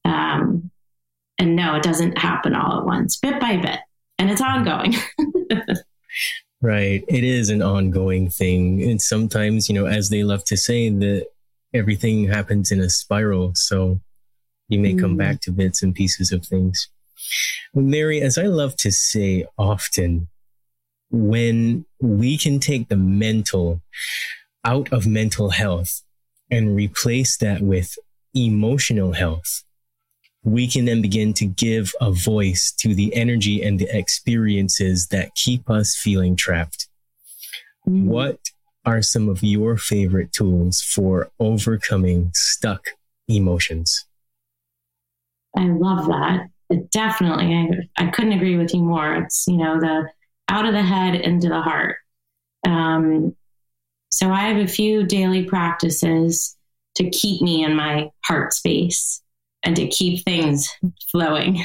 Um, 0.05 0.71
and 1.39 1.57
no, 1.57 1.75
it 1.75 1.83
doesn't 1.83 2.19
happen 2.19 2.55
all 2.55 2.79
at 2.79 2.85
once, 2.85 3.17
bit 3.17 3.41
by 3.41 3.57
bit, 3.57 3.81
and 4.19 4.31
it's 4.31 4.41
ongoing. 4.41 4.95
Right. 6.65 7.05
It 7.09 7.25
is 7.25 7.51
an 7.51 7.61
ongoing 7.61 8.31
thing. 8.31 8.83
And 8.83 9.01
sometimes, 9.03 9.69
you 9.69 9.75
know, 9.75 9.85
as 9.85 10.09
they 10.09 10.25
love 10.25 10.45
to 10.45 10.57
say, 10.57 10.89
that 10.89 11.27
everything 11.75 12.27
happens 12.27 12.73
in 12.73 12.81
a 12.81 12.89
spiral. 12.89 13.55
So 13.55 14.01
you 14.69 14.79
may 14.79 14.95
come 14.95 15.15
Mm. 15.15 15.19
back 15.19 15.41
to 15.43 15.53
bits 15.53 15.83
and 15.83 15.95
pieces 15.95 16.33
of 16.33 16.47
things. 16.47 16.89
Mary, 17.75 18.23
as 18.23 18.39
I 18.39 18.45
love 18.47 18.77
to 18.77 18.91
say 18.91 19.45
often, 19.59 20.29
when 21.11 21.85
we 22.01 22.39
can 22.39 22.61
take 22.61 22.89
the 22.89 22.97
mental 22.97 23.83
out 24.65 24.91
of 24.91 25.07
mental 25.07 25.51
health 25.51 26.01
and 26.51 26.75
replace 26.75 27.37
that 27.37 27.61
with 27.61 27.99
emotional 28.33 29.13
health, 29.13 29.65
we 30.45 30.69
can 30.69 30.85
then 30.85 31.01
begin 31.01 31.33
to 31.33 31.47
give 31.47 31.93
a 32.01 32.13
voice 32.13 32.71
to 32.79 32.95
the 32.95 33.15
energy 33.15 33.63
and 33.63 33.79
the 33.79 33.89
experiences 33.97 35.09
that 35.09 35.35
keep 35.35 35.71
us 35.71 35.97
feeling 35.97 36.37
trapped. 36.37 36.87
What 37.85 38.39
are 38.85 39.01
some 39.01 39.29
of 39.31 39.43
your 39.43 39.79
favorite 39.79 40.33
tools 40.33 40.83
for 40.83 41.31
overcoming 41.41 42.31
stuck 42.35 42.89
emotions? 43.27 44.05
I 45.57 45.67
love 45.67 46.07
that. 46.09 46.49
It 46.69 46.91
definitely, 46.91 47.89
I, 47.99 48.05
I 48.05 48.11
couldn't 48.11 48.33
agree 48.33 48.57
with 48.57 48.75
you 48.75 48.83
more. 48.83 49.15
It's, 49.15 49.47
you 49.47 49.57
know, 49.57 49.81
the 49.81 50.09
out 50.49 50.67
of 50.67 50.73
the 50.73 50.83
head 50.83 51.15
into 51.15 51.49
the 51.49 51.61
heart. 51.61 51.97
Um, 52.67 53.35
so 54.11 54.31
I 54.31 54.49
have 54.49 54.59
a 54.59 54.67
few 54.67 55.05
daily 55.05 55.45
practices 55.45 56.57
to 56.97 57.09
keep 57.11 57.41
me 57.41 57.65
in 57.65 57.75
my 57.75 58.11
heart 58.25 58.53
space 58.53 59.23
and 59.65 59.75
to 59.77 59.89
keep 59.89 60.25
things 60.25 60.69
flowing. 61.11 61.65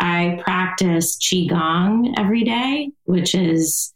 I 0.00 0.40
practice 0.44 1.16
Qigong 1.18 2.14
every 2.18 2.44
day, 2.44 2.90
which 3.04 3.34
is 3.34 3.92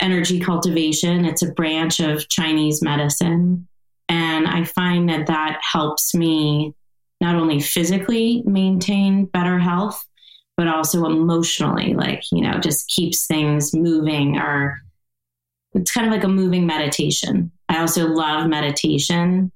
energy 0.00 0.40
cultivation. 0.40 1.24
It's 1.24 1.42
a 1.42 1.52
branch 1.52 2.00
of 2.00 2.28
Chinese 2.28 2.82
medicine. 2.82 3.66
And 4.08 4.46
I 4.46 4.64
find 4.64 5.08
that 5.08 5.26
that 5.26 5.60
helps 5.62 6.14
me 6.14 6.74
not 7.20 7.34
only 7.34 7.60
physically 7.60 8.42
maintain 8.46 9.24
better 9.26 9.58
health, 9.58 10.04
but 10.56 10.68
also 10.68 11.04
emotionally, 11.04 11.94
like, 11.94 12.22
you 12.32 12.40
know, 12.42 12.58
just 12.58 12.88
keeps 12.88 13.26
things 13.26 13.74
moving 13.74 14.38
or 14.38 14.80
it's 15.74 15.92
kind 15.92 16.06
of 16.06 16.12
like 16.12 16.24
a 16.24 16.28
moving 16.28 16.66
meditation. 16.66 17.52
I 17.68 17.80
also 17.80 18.06
love 18.06 18.48
meditation. 18.48 19.52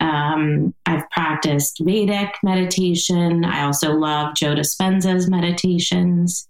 Um, 0.00 0.74
I've 0.86 1.08
practiced 1.10 1.80
Vedic 1.80 2.34
meditation. 2.42 3.44
I 3.44 3.64
also 3.64 3.92
love 3.92 4.34
Joe 4.36 4.54
Dispenza's 4.54 5.28
meditations. 5.28 6.48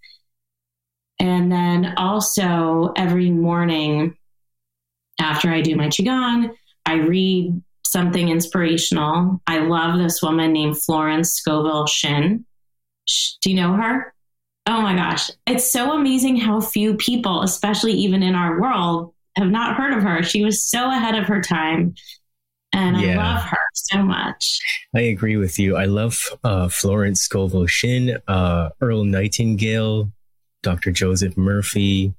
And 1.19 1.51
then 1.51 1.95
also 1.97 2.93
every 2.97 3.31
morning 3.31 4.17
after 5.21 5.51
I 5.51 5.63
do 5.63 5.75
my 5.77 5.89
Qigong, 5.89 6.55
I 6.87 6.95
read 6.95 7.61
something 7.85 8.29
inspirational. 8.29 9.41
I 9.47 9.59
love 9.59 9.99
this 9.99 10.23
woman 10.23 10.53
named 10.53 10.81
Florence 10.81 11.33
Scovel 11.33 11.87
Shinn. 11.87 12.45
Do 13.43 13.51
you 13.51 13.57
know 13.57 13.73
her? 13.73 14.15
Oh 14.67 14.83
my 14.83 14.95
gosh. 14.95 15.31
It's 15.47 15.73
so 15.73 15.93
amazing 15.93 16.37
how 16.37 16.61
few 16.61 16.95
people, 16.95 17.43
especially 17.43 17.95
even 17.95 18.23
in 18.23 18.35
our 18.35 18.61
world, 18.61 19.15
have 19.37 19.49
not 19.49 19.77
heard 19.77 19.95
of 19.95 20.03
her. 20.03 20.23
She 20.23 20.45
was 20.45 20.63
so 20.63 20.91
ahead 20.91 21.15
of 21.15 21.27
her 21.27 21.41
time. 21.41 21.95
And 22.79 23.01
Yeah. 23.01 23.19
I 23.21 23.35
love 23.35 23.43
her 23.43 23.59
so 23.75 24.03
much. 24.05 24.61
I 24.95 25.01
agree 25.01 25.37
with 25.37 25.59
you. 25.59 25.77
I 25.77 25.87
love 25.87 26.17
uh, 26.45 26.69
Florence 26.69 27.23
Scovel 27.23 27.67
Shinn, 27.67 28.19
uh, 28.29 28.71
Earl 28.81 29.03
Nightingale, 29.05 30.13
Dr. 30.63 30.93
Joseph 30.93 31.37
Murphy, 31.37 32.15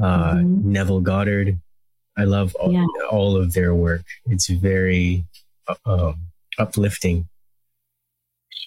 uh, 0.00 0.34
Mhm. 0.34 0.64
Neville 0.64 1.00
Goddard. 1.00 1.58
I 2.16 2.24
love 2.24 2.54
all, 2.54 2.72
Yeah. 2.72 2.86
all 3.10 3.36
of 3.36 3.54
their 3.54 3.74
work. 3.74 4.04
It's 4.26 4.48
very 4.48 5.24
uh, 5.68 5.74
um, 5.86 6.16
uplifting. 6.58 7.28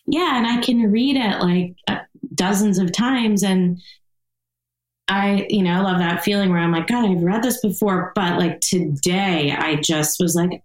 Yeah, 0.08 0.38
and 0.38 0.46
I 0.48 0.62
can 0.62 0.92
read 0.92 1.16
it 1.18 1.40
like 1.42 1.76
uh, 1.88 2.00
dozens 2.34 2.78
of 2.78 2.92
times 2.92 3.44
and 3.44 3.82
I, 5.08 5.46
you 5.50 5.62
know, 5.62 5.84
love 5.84 6.00
that 6.00 6.24
feeling 6.24 6.50
where 6.50 6.60
I'm 6.60 6.72
like, 6.72 6.88
God, 6.88 7.06
I've 7.10 7.22
read 7.22 7.44
this 7.44 7.62
before, 7.62 8.12
but 8.16 8.40
like 8.40 8.60
today 8.62 9.52
I 9.52 9.76
just 9.76 10.20
was 10.20 10.36
like, 10.36 10.62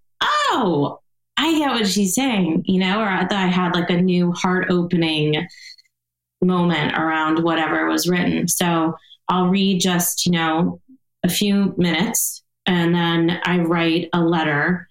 oh, 0.51 1.01
I 1.37 1.59
get 1.59 1.71
what 1.71 1.87
she's 1.89 2.15
saying, 2.15 2.65
you 2.67 2.81
know, 2.81 3.01
or 3.01 3.07
that 3.07 3.33
I 3.33 3.47
had 3.47 3.75
like 3.75 3.91
a 3.91 4.01
new 4.01 4.33
heart 4.33 4.67
opening 4.71 5.47
moment 6.43 6.97
around 6.97 7.43
whatever 7.43 7.87
was 7.89 8.09
written. 8.09 8.49
So 8.49 8.95
I'll 9.29 9.49
read 9.49 9.81
just, 9.81 10.27
you 10.27 10.33
know, 10.33 10.81
a 11.23 11.29
few 11.29 11.75
minutes 11.77 12.43
and 12.67 12.95
then 12.95 13.41
I 13.45 13.59
write 13.61 14.09
a 14.13 14.21
letter 14.21 14.89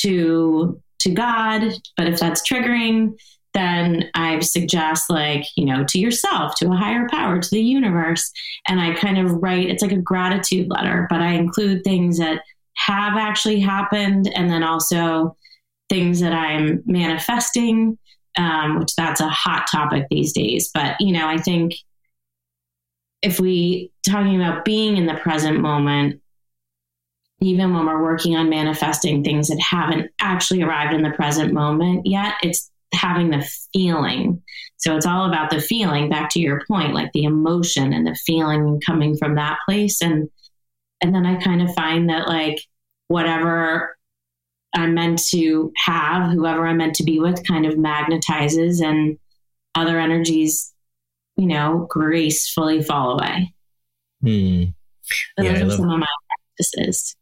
to 0.00 0.80
to 1.00 1.10
God, 1.10 1.62
but 1.96 2.06
if 2.06 2.18
that's 2.18 2.48
triggering, 2.48 3.18
then 3.52 4.10
I 4.14 4.40
suggest 4.40 5.10
like, 5.10 5.44
you 5.54 5.66
know, 5.66 5.84
to 5.84 5.98
yourself, 5.98 6.54
to 6.56 6.70
a 6.70 6.76
higher 6.76 7.06
power, 7.10 7.38
to 7.38 7.50
the 7.50 7.62
universe. 7.62 8.32
And 8.68 8.80
I 8.80 8.94
kind 8.94 9.18
of 9.18 9.42
write, 9.42 9.68
it's 9.68 9.82
like 9.82 9.92
a 9.92 9.96
gratitude 9.96 10.68
letter, 10.70 11.06
but 11.10 11.20
I 11.20 11.32
include 11.32 11.84
things 11.84 12.18
that 12.18 12.42
have 12.76 13.16
actually 13.16 13.60
happened 13.60 14.30
and 14.34 14.50
then 14.50 14.62
also 14.62 15.36
things 15.88 16.20
that 16.20 16.32
I'm 16.32 16.82
manifesting, 16.86 17.98
um, 18.36 18.78
which 18.78 18.94
that's 18.96 19.20
a 19.20 19.28
hot 19.28 19.66
topic 19.70 20.06
these 20.10 20.32
days. 20.32 20.70
But, 20.72 21.00
you 21.00 21.12
know, 21.12 21.28
I 21.28 21.38
think 21.38 21.74
if 23.22 23.40
we 23.40 23.90
talking 24.06 24.36
about 24.36 24.64
being 24.64 24.96
in 24.96 25.06
the 25.06 25.14
present 25.14 25.60
moment, 25.60 26.20
even 27.40 27.74
when 27.74 27.86
we're 27.86 28.02
working 28.02 28.36
on 28.36 28.48
manifesting 28.48 29.22
things 29.22 29.48
that 29.48 29.60
haven't 29.60 30.10
actually 30.20 30.62
arrived 30.62 30.94
in 30.94 31.02
the 31.02 31.10
present 31.10 31.52
moment 31.52 32.06
yet, 32.06 32.34
it's 32.42 32.70
having 32.92 33.30
the 33.30 33.46
feeling. 33.72 34.42
So 34.76 34.96
it's 34.96 35.06
all 35.06 35.26
about 35.26 35.50
the 35.50 35.60
feeling, 35.60 36.08
back 36.08 36.30
to 36.30 36.40
your 36.40 36.62
point, 36.66 36.94
like 36.94 37.12
the 37.12 37.24
emotion 37.24 37.92
and 37.92 38.06
the 38.06 38.14
feeling 38.14 38.80
coming 38.84 39.16
from 39.16 39.34
that 39.34 39.58
place. 39.66 40.00
And 40.00 40.28
and 41.04 41.14
then 41.14 41.26
I 41.26 41.34
kind 41.36 41.60
of 41.60 41.74
find 41.74 42.08
that 42.08 42.26
like 42.28 42.58
whatever 43.08 43.94
I'm 44.74 44.94
meant 44.94 45.22
to 45.28 45.70
have, 45.76 46.30
whoever 46.32 46.66
I'm 46.66 46.78
meant 46.78 46.94
to 46.94 47.02
be 47.04 47.20
with 47.20 47.46
kind 47.46 47.66
of 47.66 47.74
magnetizes 47.74 48.82
and 48.82 49.18
other 49.74 50.00
energies, 50.00 50.72
you 51.36 51.44
know, 51.46 51.86
gracefully 51.90 52.82
fall 52.82 53.18
away. 53.20 53.52
Hmm. 54.22 54.64
So 55.38 55.44
Yeah, 55.44 55.52
I 55.52 55.60
are 55.60 55.64
love- 55.66 55.76
some 55.76 55.90
of 55.90 56.00
my 56.00 56.06
practices. 56.56 57.14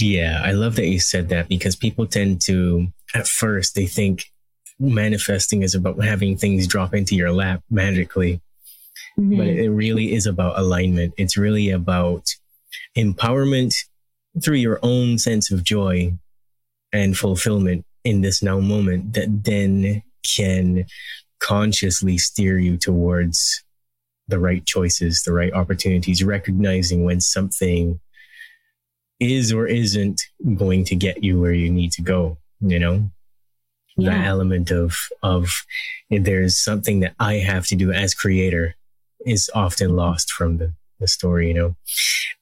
Yeah, 0.00 0.40
I 0.42 0.52
love 0.52 0.76
that 0.76 0.86
you 0.86 0.98
said 0.98 1.28
that 1.28 1.48
because 1.48 1.76
people 1.76 2.06
tend 2.06 2.40
to, 2.46 2.88
at 3.14 3.28
first, 3.28 3.74
they 3.74 3.86
think 3.86 4.24
manifesting 4.78 5.62
is 5.62 5.74
about 5.74 6.02
having 6.02 6.36
things 6.38 6.66
drop 6.66 6.94
into 6.94 7.14
your 7.14 7.32
lap 7.32 7.62
magically. 7.70 8.40
Mm-hmm. 9.18 9.36
But 9.36 9.46
it 9.48 9.70
really 9.70 10.14
is 10.14 10.24
about 10.26 10.58
alignment. 10.58 11.12
It's 11.18 11.36
really 11.36 11.70
about 11.70 12.34
empowerment 12.96 13.74
through 14.42 14.56
your 14.56 14.78
own 14.82 15.18
sense 15.18 15.50
of 15.50 15.64
joy 15.64 16.12
and 16.92 17.16
fulfillment 17.16 17.84
in 18.04 18.20
this 18.20 18.42
now 18.42 18.60
moment 18.60 19.14
that 19.14 19.44
then 19.44 20.02
can 20.36 20.84
consciously 21.40 22.18
steer 22.18 22.58
you 22.58 22.76
towards 22.76 23.62
the 24.28 24.38
right 24.38 24.64
choices, 24.66 25.22
the 25.22 25.32
right 25.32 25.52
opportunities, 25.52 26.24
recognizing 26.24 27.04
when 27.04 27.20
something 27.20 28.00
is 29.20 29.52
or 29.52 29.66
isn't 29.66 30.20
going 30.56 30.84
to 30.84 30.94
get 30.94 31.22
you 31.22 31.40
where 31.40 31.52
you 31.52 31.70
need 31.70 31.92
to 31.92 32.02
go, 32.02 32.36
you 32.60 32.78
know? 32.78 33.10
Yeah. 33.96 34.18
The 34.18 34.24
element 34.26 34.70
of 34.70 34.94
of 35.22 35.50
there's 36.10 36.62
something 36.62 37.00
that 37.00 37.14
I 37.18 37.34
have 37.34 37.66
to 37.68 37.76
do 37.76 37.92
as 37.92 38.14
creator 38.14 38.74
is 39.24 39.50
often 39.54 39.96
lost 39.96 40.30
from 40.30 40.58
the, 40.58 40.74
the 41.00 41.08
story, 41.08 41.48
you 41.48 41.54
know. 41.54 41.76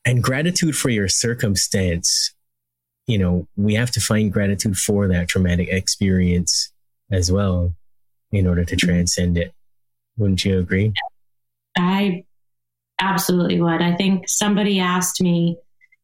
And 0.05 0.23
gratitude 0.23 0.77
for 0.77 0.91
your 0.91 1.09
circumstance, 1.09 2.35
you 3.07 3.19
know, 3.19 3.47
we 3.57 3.75
have 3.75 3.91
to 3.93 4.01
find 4.01 4.33
gratitude 4.33 4.77
for 4.77 5.09
that 5.09 5.29
traumatic 5.29 5.69
experience 5.71 6.73
as 7.11 7.31
well 7.31 7.75
in 8.33 8.47
order 8.47 8.65
to 8.65 8.77
transcend 8.77 9.39
it. 9.39 9.53
Wouldn't 10.17 10.45
you 10.45 10.59
agree? 10.59 10.93
I 11.77 12.25
absolutely 13.01 13.61
would. 13.61 13.83
I 13.83 13.95
think 13.97 14.29
somebody 14.29 14.81
asked 14.81 15.21
me, 15.21 15.57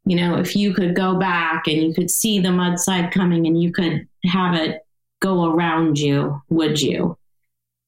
you 0.05 0.17
know, 0.17 0.39
if 0.39 0.57
you 0.57 0.75
could 0.75 0.95
go 0.95 1.17
back 1.17 1.67
and 1.67 1.83
you 1.83 1.95
could 1.95 2.11
see 2.11 2.39
the 2.39 2.49
mudslide 2.49 3.13
coming 3.13 3.47
and 3.47 3.61
you 3.61 3.73
could 3.73 4.09
have 4.25 4.55
it 4.55 4.81
go 5.21 5.53
around 5.53 5.99
you, 5.99 6.41
would 6.49 6.81
you? 6.81 7.17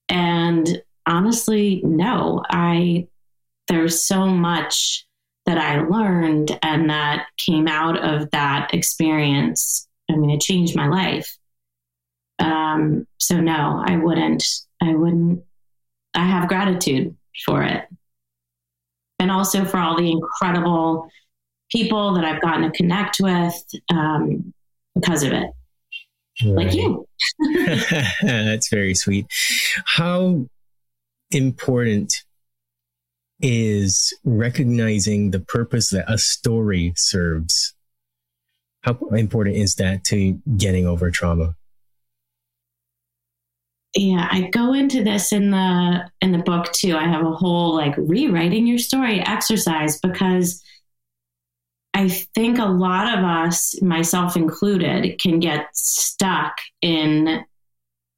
And 0.08 0.82
honestly, 1.06 1.80
no. 1.84 2.42
I 2.50 3.08
there's 3.68 4.02
so 4.02 4.26
much 4.26 5.06
that 5.46 5.58
I 5.58 5.80
learned 5.80 6.58
and 6.62 6.90
that 6.90 7.26
came 7.36 7.66
out 7.66 7.98
of 8.02 8.30
that 8.30 8.72
experience. 8.72 9.88
I 10.10 10.16
mean, 10.16 10.30
it 10.30 10.40
changed 10.40 10.76
my 10.76 10.88
life. 10.88 11.36
Um, 12.38 13.06
so 13.18 13.40
no, 13.40 13.82
I 13.84 13.96
wouldn't. 13.96 14.44
I 14.80 14.94
wouldn't. 14.94 15.42
I 16.14 16.24
have 16.26 16.48
gratitude 16.48 17.16
for 17.46 17.62
it, 17.62 17.86
and 19.18 19.30
also 19.30 19.64
for 19.64 19.78
all 19.78 19.96
the 19.96 20.10
incredible 20.10 21.08
people 21.70 22.14
that 22.14 22.24
I've 22.24 22.42
gotten 22.42 22.62
to 22.62 22.76
connect 22.76 23.18
with 23.20 23.54
um, 23.90 24.52
because 24.94 25.22
of 25.22 25.32
it. 25.32 25.50
Right. 26.44 26.66
Like 26.66 26.74
you. 26.74 27.06
That's 28.22 28.68
very 28.68 28.94
sweet. 28.94 29.26
How 29.86 30.46
important 31.30 32.12
is 33.42 34.16
recognizing 34.24 35.30
the 35.30 35.40
purpose 35.40 35.90
that 35.90 36.10
a 36.10 36.16
story 36.16 36.92
serves? 36.96 37.74
How 38.82 38.94
important 39.10 39.56
is 39.56 39.74
that 39.76 40.04
to 40.04 40.40
getting 40.56 40.86
over 40.86 41.10
trauma? 41.10 41.54
yeah 43.94 44.26
i 44.30 44.48
go 44.52 44.72
into 44.72 45.04
this 45.04 45.32
in 45.32 45.50
the 45.50 46.10
in 46.20 46.32
the 46.32 46.38
book 46.38 46.72
too 46.72 46.96
i 46.96 47.04
have 47.04 47.24
a 47.24 47.30
whole 47.30 47.74
like 47.74 47.94
rewriting 47.98 48.66
your 48.66 48.78
story 48.78 49.20
exercise 49.20 49.98
because 50.00 50.62
i 51.92 52.08
think 52.08 52.58
a 52.58 52.64
lot 52.64 53.18
of 53.18 53.24
us 53.24 53.80
myself 53.82 54.36
included 54.36 55.20
can 55.20 55.38
get 55.40 55.66
stuck 55.74 56.56
in 56.80 57.44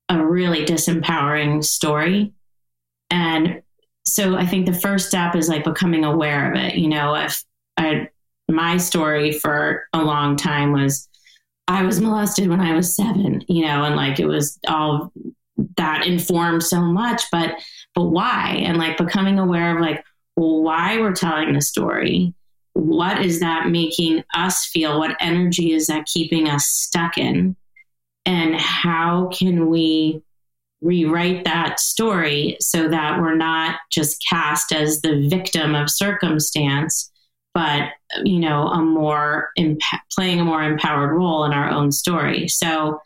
a 0.08 0.24
really 0.24 0.64
disempowering 0.64 1.64
story 1.64 2.32
and 3.10 3.62
so 4.06 4.36
i 4.36 4.46
think 4.46 4.66
the 4.66 4.72
first 4.72 5.08
step 5.08 5.34
is 5.34 5.48
like 5.48 5.64
becoming 5.64 6.04
aware 6.04 6.50
of 6.50 6.58
it. 6.58 6.76
You 6.76 6.88
know 6.88 7.14
if 7.14 7.42
I, 7.76 8.08
my 8.48 8.76
story 8.76 9.32
for 9.32 9.84
a 9.92 10.02
long 10.02 10.36
time 10.36 10.72
was 10.72 11.08
I 11.66 11.82
was 11.82 12.00
molested 12.00 12.48
when 12.48 12.60
I 12.60 12.74
was 12.74 12.94
seven, 12.94 13.42
you 13.48 13.64
know, 13.64 13.84
and 13.84 13.96
like 13.96 14.20
it 14.20 14.26
was 14.26 14.58
all 14.68 15.12
that 15.76 16.06
informed 16.06 16.62
so 16.62 16.80
much 16.80 17.22
but 17.32 17.58
but 17.94 18.04
why? 18.04 18.62
And 18.64 18.76
like 18.76 18.98
becoming 18.98 19.38
aware 19.38 19.74
of 19.74 19.80
like 19.80 20.04
why 20.34 20.98
we're 20.98 21.14
telling 21.14 21.52
the 21.52 21.60
story. 21.60 22.34
What 22.72 23.24
is 23.24 23.40
that 23.40 23.68
making 23.68 24.24
us 24.34 24.66
feel? 24.66 24.98
What 24.98 25.16
energy 25.20 25.72
is 25.72 25.86
that 25.86 26.06
keeping 26.06 26.48
us 26.48 26.66
stuck 26.66 27.16
in? 27.16 27.56
And 28.26 28.56
how 28.56 29.28
can 29.32 29.68
we 29.68 30.22
rewrite 30.84 31.44
that 31.44 31.80
story 31.80 32.56
so 32.60 32.88
that 32.88 33.20
we're 33.20 33.36
not 33.36 33.76
just 33.90 34.24
cast 34.28 34.72
as 34.72 35.00
the 35.00 35.26
victim 35.28 35.74
of 35.74 35.90
circumstance 35.90 37.10
but 37.54 37.90
you 38.24 38.38
know 38.38 38.68
a 38.68 38.82
more 38.82 39.50
imp- 39.56 39.80
playing 40.12 40.40
a 40.40 40.44
more 40.44 40.62
empowered 40.62 41.12
role 41.12 41.44
in 41.44 41.52
our 41.52 41.70
own 41.70 41.90
story 41.90 42.46
so 42.48 43.00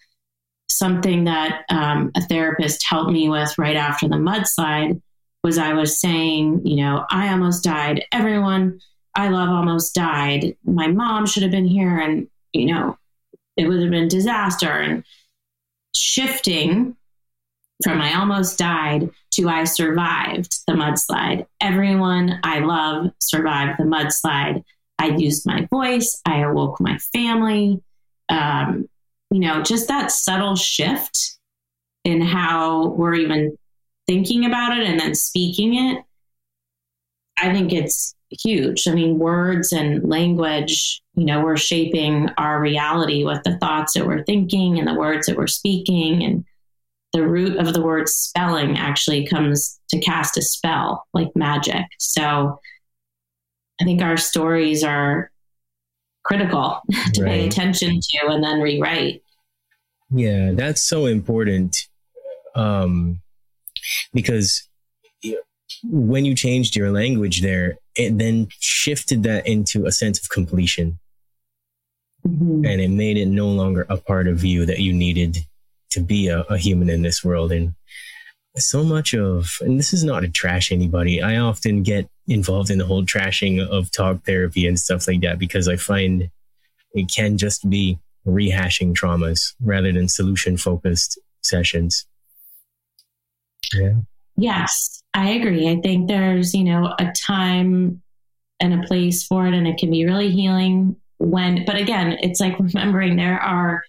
something 0.71 1.25
that 1.25 1.65
um, 1.71 2.11
a 2.15 2.21
therapist 2.23 2.85
helped 2.89 3.11
me 3.11 3.29
with 3.29 3.57
right 3.59 3.77
after 3.77 4.09
the 4.09 4.17
mudslide 4.17 5.01
was 5.43 5.59
I 5.59 5.73
was 5.73 6.01
saying, 6.01 6.67
you 6.67 6.77
know, 6.77 7.05
I 7.11 7.31
almost 7.31 7.65
died. 7.65 8.05
Everyone 8.13 8.81
I 9.15 9.29
love 9.29 9.49
almost 9.49 9.95
died. 9.95 10.57
My 10.65 10.87
mom 10.87 11.27
should 11.27 11.43
have 11.43 11.51
been 11.51 11.67
here, 11.67 11.99
and 11.99 12.29
you 12.53 12.67
know, 12.67 12.97
it 13.57 13.67
would 13.67 13.81
have 13.81 13.91
been 13.91 14.09
disaster. 14.09 14.71
And 14.71 15.05
shifting 15.95 16.97
from 17.83 18.01
I 18.01 18.19
almost 18.19 18.59
died 18.59 19.11
to 19.33 19.49
I 19.49 19.65
survived 19.65 20.61
the 20.67 20.73
mudslide. 20.73 21.47
Everyone 21.61 22.41
I 22.43 22.61
love 22.61 23.13
survived 23.21 23.79
the 23.79 23.85
mudslide. 23.85 24.65
I 24.99 25.09
used 25.09 25.47
my 25.47 25.67
voice. 25.71 26.21
I 26.27 26.41
awoke 26.41 26.81
my 26.81 26.99
family. 27.13 27.81
Um, 28.29 28.89
you 29.31 29.41
know, 29.41 29.63
just 29.63 29.89
that 29.89 30.11
subtle 30.11 30.57
shift 30.57 31.39
in 32.05 32.21
how 32.21 32.89
we're 32.89 33.15
even 33.15 33.57
thinking 34.07 34.45
about 34.45 34.77
it 34.77 34.85
and 34.85 34.99
then 34.99 35.15
speaking 35.15 35.75
it, 35.75 36.05
I 37.37 37.53
think 37.53 37.73
it's 37.73 38.15
huge. 38.31 38.89
I 38.89 38.95
mean, 38.95 39.19
words 39.19 39.73
and 39.73 40.09
language, 40.09 41.03
you 41.15 41.25
know, 41.25 41.43
we're 41.43 41.57
shaping 41.57 42.29
our 42.37 42.61
reality 42.61 43.25
with 43.25 43.43
the 43.45 43.57
thoughts 43.59 43.95
that 43.95 44.07
we're 44.07 44.25
thinking 44.25 44.79
and 44.79 44.89
the 44.89 44.95
words 44.95 45.27
that 45.27 45.37
we're 45.37 45.47
speaking. 45.47 46.25
And 46.25 46.45
the 47.13 47.27
root 47.27 47.57
of 47.57 47.73
the 47.73 47.83
word 47.83 48.09
spelling 48.09 48.77
actually 48.77 49.27
comes 49.27 49.81
to 49.91 49.99
cast 50.01 50.37
a 50.37 50.43
spell 50.43 51.07
like 51.15 51.29
magic. 51.35 51.85
So 51.99 52.61
I 53.81 53.85
think 53.85 54.03
our 54.03 54.17
stories 54.17 54.85
are 54.85 55.31
critical 56.25 56.81
to 57.15 57.23
right. 57.23 57.31
pay 57.31 57.47
attention 57.47 58.01
to 58.01 58.27
and 58.27 58.45
then 58.45 58.61
rewrite. 58.61 59.23
Yeah, 60.11 60.53
that's 60.53 60.83
so 60.83 61.07
important. 61.07 61.77
Um, 62.55 63.21
because 64.13 64.69
when 65.85 66.25
you 66.25 66.35
changed 66.35 66.77
your 66.77 66.91
language 66.91 67.43
there, 67.43 67.79
it 67.95 68.19
then 68.19 68.49
shifted 68.59 69.23
that 69.23 69.47
into 69.47 69.87
a 69.87 69.93
sense 69.93 70.21
of 70.21 70.29
completion. 70.29 70.99
Mm-hmm. 72.27 72.65
And 72.65 72.81
it 72.81 72.89
made 72.89 73.17
it 73.17 73.27
no 73.27 73.49
longer 73.49 73.87
a 73.89 73.97
part 73.97 74.27
of 74.27 74.45
you 74.45 74.67
that 74.67 74.81
you 74.81 74.93
needed 74.93 75.39
to 75.91 76.01
be 76.01 76.29
a, 76.29 76.41
a 76.43 76.59
human 76.59 76.91
in 76.91 77.03
this 77.03 77.25
world. 77.25 77.53
And 77.53 77.75
so 78.57 78.83
much 78.83 79.15
of, 79.15 79.51
and 79.61 79.79
this 79.79 79.93
is 79.93 80.05
not 80.05 80.21
to 80.21 80.29
trash 80.29 80.73
anybody, 80.73 81.23
I 81.23 81.37
often 81.37 81.83
get 81.83 82.09
involved 82.27 82.71
in 82.71 82.79
the 82.79 82.87
whole 82.87 83.05
trashing 83.05 83.65
of 83.67 83.91
talk 83.91 84.25
therapy 84.25 84.67
and 84.67 84.79
stuff 84.79 85.07
like 85.07 85.21
that 85.23 85.39
because 85.39 85.69
I 85.69 85.77
find 85.77 86.31
it 86.95 87.11
can 87.15 87.39
just 87.39 87.69
be 87.69 87.99
rehashing 88.27 88.95
traumas 88.95 89.55
rather 89.61 89.93
than 89.93 90.09
solution 90.09 90.57
focused 90.57 91.19
sessions. 91.43 92.07
Yeah. 93.75 93.95
Yes, 94.37 95.03
I 95.15 95.31
agree. 95.31 95.69
I 95.69 95.81
think 95.81 96.09
there's, 96.09 96.55
you 96.55 96.65
know, 96.65 96.95
a 96.99 97.13
time 97.13 98.03
and 98.61 98.75
a 98.75 98.87
place 98.87 99.25
for 99.25 99.47
it, 99.47 99.55
and 99.55 99.67
it 99.67 99.79
can 99.79 99.91
be 99.91 100.05
really 100.05 100.31
healing 100.31 100.97
when, 101.19 101.65
but 101.65 101.77
again, 101.77 102.19
it's 102.23 102.41
like 102.41 102.59
remembering 102.61 103.17
there 103.17 103.41
are 103.41 103.83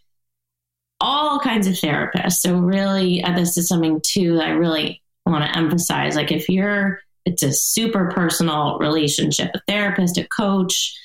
all 1.02 1.40
kinds 1.40 1.68
of 1.68 1.74
therapists. 1.74 2.34
So, 2.34 2.58
really, 2.58 3.24
uh, 3.24 3.36
this 3.36 3.58
is 3.58 3.68
something 3.68 4.02
too 4.02 4.36
that 4.36 4.48
I 4.48 4.52
really 4.52 5.02
want 5.26 5.44
to 5.44 5.58
emphasize. 5.58 6.16
Like, 6.16 6.32
if 6.32 6.50
you're, 6.50 7.02
it's 7.26 7.44
a 7.44 7.54
super 7.54 8.12
personal 8.12 8.78
relationship, 8.80 9.52
a 9.54 9.62
therapist, 9.68 10.18
a 10.18 10.28
coach, 10.28 10.96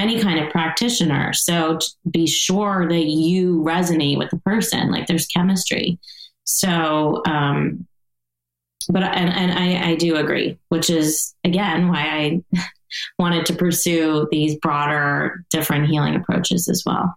any 0.00 0.18
kind 0.18 0.42
of 0.42 0.50
practitioner. 0.50 1.32
So 1.34 1.78
be 2.10 2.26
sure 2.26 2.88
that 2.88 3.04
you 3.04 3.62
resonate 3.62 4.16
with 4.16 4.30
the 4.30 4.38
person, 4.38 4.90
like 4.90 5.06
there's 5.06 5.26
chemistry. 5.26 5.98
So, 6.44 7.22
um, 7.26 7.86
but 8.88 9.02
and, 9.02 9.28
and 9.28 9.52
I, 9.52 9.90
I 9.90 9.94
do 9.96 10.16
agree, 10.16 10.58
which 10.70 10.88
is 10.88 11.34
again 11.44 11.88
why 11.88 12.00
I 12.00 12.42
wanted 13.18 13.44
to 13.46 13.54
pursue 13.54 14.26
these 14.30 14.56
broader, 14.56 15.44
different 15.50 15.88
healing 15.88 16.16
approaches 16.16 16.68
as 16.68 16.82
well. 16.84 17.14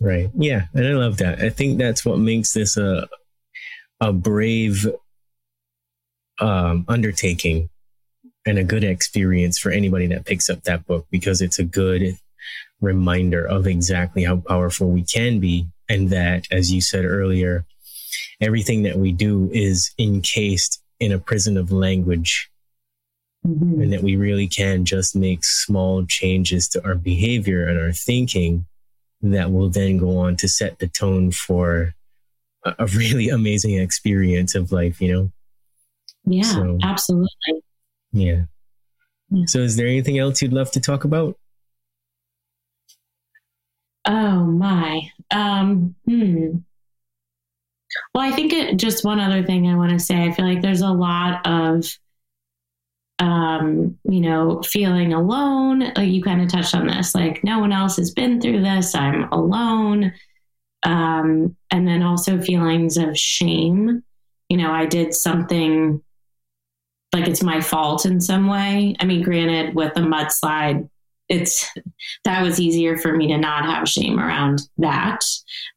Right. 0.00 0.30
Yeah. 0.34 0.66
And 0.74 0.86
I 0.86 0.92
love 0.92 1.18
that. 1.18 1.40
I 1.40 1.50
think 1.50 1.78
that's 1.78 2.04
what 2.04 2.18
makes 2.18 2.52
this 2.52 2.76
a, 2.76 3.08
a 4.00 4.12
brave 4.12 4.86
um, 6.40 6.84
undertaking 6.88 7.70
and 8.46 8.58
a 8.58 8.64
good 8.64 8.84
experience 8.84 9.58
for 9.58 9.70
anybody 9.70 10.06
that 10.08 10.24
picks 10.24 10.48
up 10.50 10.62
that 10.62 10.86
book 10.86 11.06
because 11.10 11.40
it's 11.40 11.58
a 11.58 11.64
good 11.64 12.16
reminder 12.80 13.44
of 13.44 13.66
exactly 13.66 14.24
how 14.24 14.36
powerful 14.36 14.88
we 14.90 15.02
can 15.02 15.40
be. 15.40 15.66
And 15.88 16.10
that, 16.10 16.46
as 16.50 16.72
you 16.72 16.80
said 16.80 17.04
earlier, 17.04 17.64
everything 18.40 18.82
that 18.82 18.96
we 18.98 19.12
do 19.12 19.50
is 19.52 19.92
encased 19.98 20.82
in 21.00 21.12
a 21.12 21.18
prison 21.18 21.56
of 21.56 21.72
language. 21.72 22.50
Mm-hmm. 23.46 23.80
And 23.80 23.92
that 23.92 24.02
we 24.02 24.16
really 24.16 24.48
can 24.48 24.84
just 24.84 25.14
make 25.14 25.44
small 25.44 26.04
changes 26.04 26.68
to 26.70 26.84
our 26.84 26.96
behavior 26.96 27.66
and 27.66 27.78
our 27.78 27.92
thinking 27.92 28.66
that 29.32 29.52
will 29.52 29.68
then 29.68 29.98
go 29.98 30.18
on 30.18 30.36
to 30.36 30.48
set 30.48 30.78
the 30.78 30.88
tone 30.88 31.30
for 31.30 31.94
a, 32.64 32.74
a 32.80 32.86
really 32.86 33.28
amazing 33.30 33.76
experience 33.78 34.54
of 34.54 34.72
life, 34.72 35.00
you 35.00 35.12
know? 35.12 35.32
Yeah, 36.24 36.42
so, 36.42 36.78
absolutely. 36.82 37.62
Yeah. 38.12 38.42
yeah. 39.30 39.44
So, 39.46 39.60
is 39.60 39.76
there 39.76 39.86
anything 39.86 40.18
else 40.18 40.42
you'd 40.42 40.52
love 40.52 40.70
to 40.72 40.80
talk 40.80 41.04
about? 41.04 41.38
Oh 44.06 44.44
my. 44.44 45.10
Um, 45.30 45.94
hmm. 46.04 46.58
Well, 48.14 48.24
I 48.24 48.32
think 48.32 48.52
it, 48.52 48.76
just 48.76 49.04
one 49.04 49.20
other 49.20 49.42
thing 49.42 49.68
I 49.68 49.76
want 49.76 49.92
to 49.92 49.98
say. 49.98 50.24
I 50.24 50.32
feel 50.32 50.46
like 50.46 50.62
there's 50.62 50.80
a 50.80 50.88
lot 50.88 51.46
of, 51.46 51.86
um, 53.18 53.98
you 54.04 54.20
know, 54.20 54.62
feeling 54.62 55.12
alone. 55.12 55.92
Like 55.96 56.10
you 56.10 56.22
kind 56.22 56.42
of 56.42 56.48
touched 56.48 56.74
on 56.74 56.86
this, 56.86 57.14
like 57.14 57.42
no 57.44 57.58
one 57.58 57.72
else 57.72 57.96
has 57.96 58.10
been 58.10 58.40
through 58.40 58.62
this. 58.62 58.94
I'm 58.94 59.24
alone. 59.32 60.12
Um, 60.82 61.56
and 61.70 61.88
then 61.88 62.02
also 62.02 62.40
feelings 62.40 62.96
of 62.96 63.16
shame. 63.18 64.02
You 64.48 64.56
know, 64.58 64.70
I 64.70 64.86
did 64.86 65.14
something 65.14 66.02
like 67.12 67.26
it's 67.26 67.42
my 67.42 67.60
fault 67.60 68.06
in 68.06 68.20
some 68.20 68.46
way. 68.46 68.94
I 69.00 69.04
mean, 69.04 69.22
granted, 69.22 69.74
with 69.74 69.94
the 69.94 70.00
mudslide, 70.00 70.88
it's 71.28 71.68
that 72.24 72.42
was 72.42 72.60
easier 72.60 72.96
for 72.98 73.16
me 73.16 73.28
to 73.28 73.38
not 73.38 73.64
have 73.64 73.88
shame 73.88 74.20
around 74.20 74.60
that. 74.78 75.20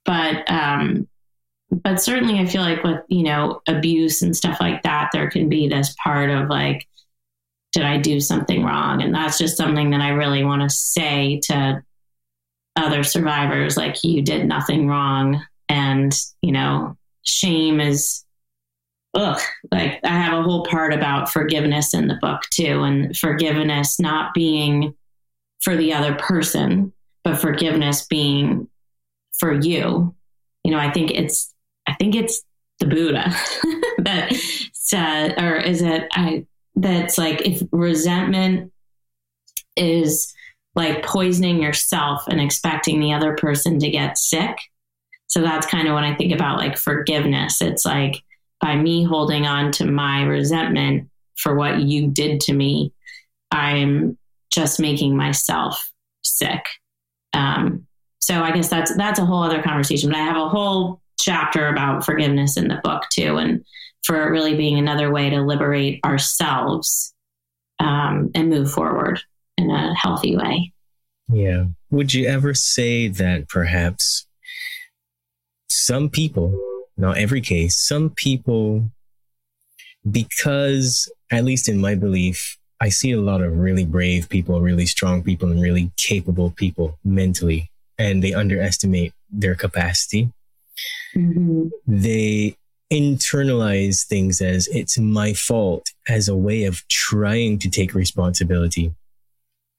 But 0.06 0.50
um, 0.52 1.08
but 1.72 2.02
certainly 2.02 2.40
I 2.40 2.46
feel 2.46 2.62
like 2.62 2.84
with, 2.84 3.00
you 3.08 3.24
know, 3.24 3.62
abuse 3.68 4.22
and 4.22 4.36
stuff 4.36 4.60
like 4.60 4.84
that, 4.84 5.10
there 5.14 5.30
can 5.30 5.50
be 5.50 5.68
this 5.68 5.96
part 6.04 6.30
of 6.30 6.50
like, 6.50 6.88
did 7.72 7.84
I 7.84 7.98
do 7.98 8.20
something 8.20 8.64
wrong? 8.64 9.02
And 9.02 9.14
that's 9.14 9.38
just 9.38 9.58
something 9.58 9.92
that 9.92 10.02
I 10.02 10.10
really 10.10 10.44
want 10.44 10.62
to 10.64 10.70
say 10.70 11.40
to 11.46 11.84
other 12.76 13.04
survivors 13.04 13.78
like, 13.78 14.04
you 14.04 14.22
did 14.22 14.46
nothing 14.46 14.88
wrong. 14.88 15.44
And, 15.68 16.16
you 16.42 16.52
know, 16.52 16.98
shame 17.24 17.80
is 17.80 18.24
ugh, 19.14 19.40
like 19.72 20.00
I 20.04 20.10
have 20.10 20.34
a 20.34 20.44
whole 20.44 20.66
part 20.66 20.94
about 20.94 21.32
forgiveness 21.32 21.94
in 21.94 22.08
the 22.08 22.18
book 22.22 22.42
too, 22.52 22.84
and 22.84 23.16
forgiveness 23.18 24.00
not 24.00 24.34
being 24.34 24.96
for 25.62 25.76
the 25.76 25.94
other 25.94 26.16
person, 26.16 26.94
but 27.24 27.40
forgiveness 27.40 28.06
being 28.08 28.68
for 29.38 29.54
you. 29.54 30.16
You 30.64 30.72
know, 30.72 30.80
I 30.80 30.92
think 30.92 31.12
it's, 31.12 31.54
I 31.88 31.96
think 31.96 32.16
it's 32.16 32.42
the 32.80 32.86
Buddha 32.86 33.24
that 34.00 34.34
said, 34.74 35.42
or 35.42 35.56
is 35.56 35.82
it, 35.82 36.08
I, 36.12 36.46
that's 36.82 37.18
like 37.18 37.46
if 37.46 37.62
resentment 37.72 38.72
is 39.76 40.34
like 40.76 41.04
poisoning 41.04 41.62
yourself 41.62 42.24
and 42.28 42.40
expecting 42.40 43.00
the 43.00 43.14
other 43.14 43.36
person 43.36 43.80
to 43.80 43.90
get 43.90 44.18
sick. 44.18 44.58
So 45.28 45.42
that's 45.42 45.68
kind 45.68 45.88
of 45.88 45.94
when 45.94 46.04
I 46.04 46.16
think 46.16 46.34
about 46.34 46.58
like 46.58 46.78
forgiveness. 46.78 47.62
It's 47.62 47.86
like, 47.86 48.24
by 48.62 48.76
me 48.76 49.04
holding 49.04 49.46
on 49.46 49.72
to 49.72 49.86
my 49.86 50.24
resentment 50.24 51.10
for 51.38 51.56
what 51.56 51.80
you 51.80 52.08
did 52.08 52.42
to 52.42 52.54
me, 52.54 52.92
I'm 53.52 54.18
just 54.52 54.80
making 54.80 55.16
myself 55.16 55.90
sick. 56.24 56.66
Um, 57.34 57.88
so 58.20 58.42
I 58.42 58.52
guess 58.52 58.70
that's 58.70 58.94
that's 58.98 59.20
a 59.20 59.26
whole 59.26 59.44
other 59.44 59.64
conversation. 59.64 60.10
But 60.10 60.20
I 60.20 60.26
have 60.26 60.36
a 60.36 60.50
whole 60.50 61.02
chapter 61.20 61.68
about 61.68 62.06
forgiveness 62.06 62.58
in 62.58 62.68
the 62.68 62.82
book 62.84 63.04
too, 63.12 63.38
and 63.38 63.64
for 64.10 64.28
it 64.28 64.32
really 64.32 64.56
being 64.56 64.80
another 64.80 65.12
way 65.12 65.30
to 65.30 65.42
liberate 65.42 66.00
ourselves 66.04 67.14
um, 67.80 68.32
and 68.34 68.50
move 68.50 68.72
forward 68.72 69.22
in 69.56 69.70
a 69.70 69.94
healthy 69.94 70.36
way. 70.36 70.74
Yeah. 71.32 71.66
Would 71.92 72.16
you 72.16 72.28
ever 72.28 72.56
say 72.56 73.08
that 73.08 73.48
perhaps 73.48 74.26
some 75.70 76.10
people 76.10 76.60
not 77.00 77.18
every 77.18 77.40
case, 77.40 77.80
some 77.80 78.10
people, 78.10 78.92
because 80.10 81.10
at 81.32 81.46
least 81.46 81.70
in 81.70 81.80
my 81.80 81.96
belief, 81.96 82.58
I 82.82 82.90
see 82.90 83.12
a 83.12 83.22
lot 83.22 83.42
of 83.42 83.58
really 83.58 83.86
brave 83.86 84.28
people, 84.28 84.60
really 84.62 84.86
strong 84.86 85.24
people, 85.24 85.50
and 85.50 85.62
really 85.62 85.92
capable 85.96 86.52
people 86.52 87.00
mentally, 87.04 87.72
and 87.98 88.22
they 88.22 88.34
underestimate 88.34 89.14
their 89.30 89.56
capacity. 89.56 90.32
Mm-hmm. 91.16 91.70
They 91.88 92.58
internalize 92.92 94.06
things 94.06 94.42
as 94.42 94.68
it's 94.68 94.98
my 94.98 95.34
fault 95.34 95.92
as 96.08 96.28
a 96.28 96.36
way 96.36 96.64
of 96.64 96.88
trying 96.88 97.60
to 97.60 97.70
take 97.70 97.94
responsibility. 97.94 98.94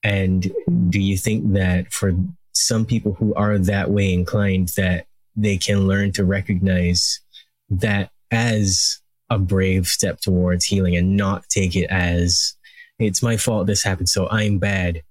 And 0.02 0.50
do 0.88 1.00
you 1.00 1.18
think 1.18 1.52
that 1.52 1.92
for 1.92 2.12
some 2.54 2.84
people 2.84 3.14
who 3.14 3.34
are 3.34 3.58
that 3.58 3.90
way 3.90 4.12
inclined, 4.12 4.68
that 4.76 5.06
they 5.36 5.58
can 5.58 5.86
learn 5.86 6.12
to 6.12 6.24
recognize 6.24 7.20
that 7.68 8.10
as 8.30 9.00
a 9.28 9.38
brave 9.38 9.86
step 9.86 10.20
towards 10.20 10.64
healing 10.64 10.96
and 10.96 11.16
not 11.16 11.48
take 11.48 11.76
it 11.76 11.86
as 11.90 12.56
it's 12.98 13.22
my 13.22 13.36
fault 13.36 13.66
this 13.66 13.82
happened, 13.82 14.08
so 14.08 14.28
I'm 14.30 14.58
bad. 14.58 15.02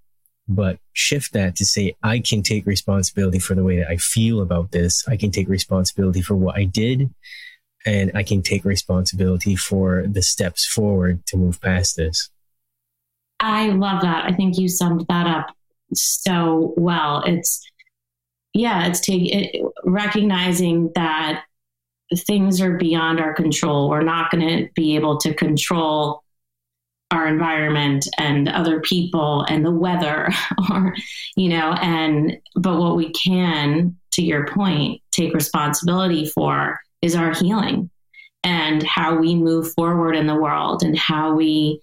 But 0.48 0.80
shift 0.94 1.34
that 1.34 1.56
to 1.58 1.66
say, 1.66 1.96
I 2.02 2.20
can 2.20 2.44
take 2.44 2.66
responsibility 2.66 3.40
for 3.40 3.56
the 3.56 3.64
way 3.64 3.78
that 3.78 3.90
I 3.90 3.98
feel 3.98 4.42
about 4.42 4.72
this. 4.72 5.08
I 5.08 5.16
can 5.16 5.32
take 5.32 5.48
responsibility 5.48 6.22
for 6.22 6.36
what 6.36 6.56
I 6.56 6.64
did. 6.64 7.14
And 7.86 8.12
I 8.14 8.24
can 8.24 8.42
take 8.42 8.66
responsibility 8.66 9.56
for 9.56 10.06
the 10.06 10.22
steps 10.22 10.66
forward 10.66 11.26
to 11.28 11.38
move 11.38 11.62
past 11.62 11.96
this. 11.96 12.30
I 13.40 13.70
love 13.70 14.02
that. 14.02 14.26
I 14.26 14.34
think 14.34 14.58
you 14.58 14.68
summed 14.68 15.06
that 15.08 15.28
up 15.28 15.56
so 15.94 16.74
well. 16.78 17.24
It's 17.26 17.66
yeah, 18.54 18.88
it's 18.88 19.00
taking 19.00 19.28
it, 19.28 19.62
recognizing 19.86 20.92
that 20.96 21.44
things 22.16 22.60
are 22.60 22.78
beyond 22.78 23.20
our 23.20 23.34
control. 23.34 23.90
We're 23.90 24.02
not 24.02 24.32
going 24.32 24.46
to 24.48 24.70
be 24.76 24.96
able 24.96 25.18
to 25.20 25.34
control 25.34 26.24
our 27.12 27.28
environment 27.28 28.08
and 28.18 28.48
other 28.50 28.82
people 28.82 29.44
and 29.50 29.66
the 29.66 29.72
weather 29.72 30.30
or 30.70 30.94
you 31.36 31.50
know 31.50 31.74
and 31.82 32.38
but 32.56 32.78
what 32.78 32.96
we 32.96 33.12
can 33.14 33.98
to 34.12 34.22
your 34.22 34.46
point 34.46 35.02
take 35.12 35.34
responsibility 35.34 36.28
for 36.28 36.80
is 37.02 37.16
our 37.16 37.34
healing 37.34 37.90
and 38.44 38.84
how 38.84 39.18
we 39.18 39.36
move 39.36 39.72
forward 39.74 40.16
in 40.16 40.28
the 40.28 40.36
world 40.36 40.84
and 40.84 40.98
how 40.98 41.34
we 41.34 41.82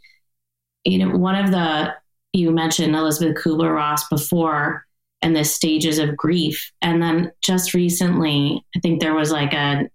you 0.84 0.98
know 0.98 1.16
one 1.16 1.34
of 1.34 1.50
the 1.50 1.92
you 2.32 2.50
mentioned 2.50 2.94
Elisabeth 2.94 3.36
Kubler-Ross 3.42 4.08
before 4.08 4.86
and 5.22 5.34
the 5.34 5.44
stages 5.44 5.98
of 5.98 6.16
grief. 6.16 6.70
And 6.82 7.02
then 7.02 7.32
just 7.42 7.74
recently, 7.74 8.64
I 8.76 8.80
think 8.80 9.00
there 9.00 9.14
was 9.14 9.32
like 9.32 9.52
a 9.52 9.88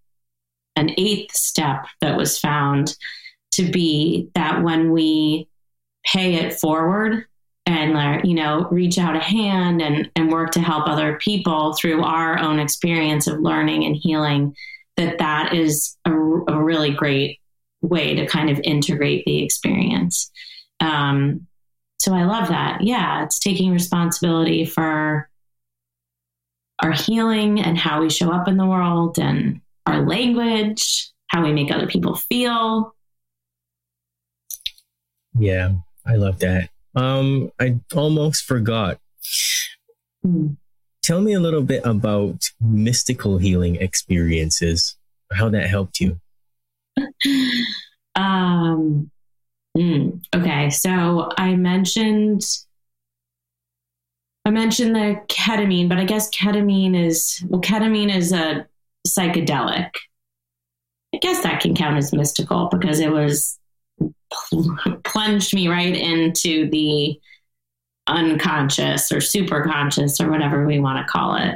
an 0.75 0.89
eighth 0.97 1.35
step 1.35 1.85
that 1.99 2.17
was 2.17 2.39
found 2.39 2.95
to 3.51 3.69
be 3.69 4.29
that 4.35 4.63
when 4.63 4.91
we 4.91 5.47
pay 6.05 6.35
it 6.35 6.59
forward 6.59 7.25
and 7.65 8.25
you 8.27 8.33
know 8.33 8.67
reach 8.71 8.97
out 8.97 9.15
a 9.15 9.19
hand 9.19 9.81
and, 9.81 10.09
and 10.15 10.31
work 10.31 10.51
to 10.51 10.61
help 10.61 10.87
other 10.87 11.17
people 11.17 11.73
through 11.73 12.03
our 12.03 12.39
own 12.39 12.57
experience 12.57 13.27
of 13.27 13.39
learning 13.39 13.83
and 13.83 13.95
healing 13.95 14.55
that 14.97 15.17
that 15.19 15.53
is 15.53 15.97
a, 16.05 16.11
a 16.11 16.63
really 16.63 16.91
great 16.91 17.39
way 17.81 18.15
to 18.15 18.25
kind 18.27 18.49
of 18.49 18.59
integrate 18.63 19.25
the 19.25 19.43
experience 19.43 20.31
um, 20.81 21.47
so 22.01 22.15
I 22.15 22.23
love 22.23 22.47
that. 22.49 22.81
Yeah, 22.81 23.23
it's 23.23 23.37
taking 23.37 23.71
responsibility 23.71 24.65
for 24.65 25.29
our 26.79 26.91
healing 26.91 27.61
and 27.61 27.77
how 27.77 28.01
we 28.01 28.09
show 28.09 28.31
up 28.31 28.47
in 28.47 28.57
the 28.57 28.65
world 28.65 29.19
and 29.19 29.61
our 29.85 30.03
language, 30.03 31.11
how 31.27 31.43
we 31.43 31.53
make 31.53 31.71
other 31.71 31.85
people 31.85 32.15
feel. 32.15 32.95
Yeah, 35.37 35.73
I 36.03 36.15
love 36.15 36.39
that. 36.39 36.71
Um, 36.95 37.51
I 37.59 37.79
almost 37.95 38.45
forgot. 38.45 38.99
Mm. 40.25 40.57
Tell 41.03 41.21
me 41.21 41.33
a 41.33 41.39
little 41.39 41.63
bit 41.63 41.81
about 41.85 42.49
mystical 42.59 43.37
healing 43.37 43.75
experiences, 43.75 44.95
how 45.31 45.49
that 45.49 45.69
helped 45.69 45.99
you. 45.99 46.19
um, 48.15 49.09
Mm, 49.77 50.21
okay, 50.35 50.69
so 50.69 51.29
I 51.37 51.55
mentioned 51.55 52.41
I 54.43 54.49
mentioned 54.49 54.95
the 54.95 55.21
ketamine, 55.27 55.87
but 55.87 55.97
I 55.97 56.03
guess 56.03 56.29
ketamine 56.29 56.95
is 56.95 57.41
well, 57.47 57.61
ketamine 57.61 58.13
is 58.13 58.33
a 58.33 58.67
psychedelic. 59.07 59.91
I 61.13 61.17
guess 61.17 61.43
that 61.43 61.61
can 61.61 61.75
count 61.75 61.97
as 61.97 62.11
mystical 62.11 62.67
because 62.69 62.99
it 62.99 63.11
was 63.11 63.57
plunged 65.03 65.53
me 65.53 65.67
right 65.69 65.95
into 65.95 66.69
the 66.69 67.19
unconscious 68.07 69.11
or 69.11 69.17
superconscious 69.17 70.23
or 70.23 70.29
whatever 70.29 70.65
we 70.65 70.79
want 70.79 71.05
to 71.05 71.11
call 71.11 71.35
it. 71.35 71.55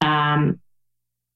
Um, 0.00 0.60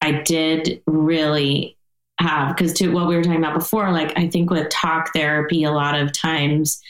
I 0.00 0.12
did 0.22 0.82
really 0.86 1.76
have 2.20 2.54
because 2.54 2.72
to 2.74 2.92
what 2.92 3.08
we 3.08 3.16
were 3.16 3.22
talking 3.22 3.42
about 3.42 3.58
before, 3.58 3.90
like 3.92 4.16
I 4.16 4.28
think 4.28 4.50
with 4.50 4.68
talk 4.68 5.12
therapy, 5.14 5.64
a 5.64 5.72
lot 5.72 5.98
of 5.98 6.12
times 6.12 6.80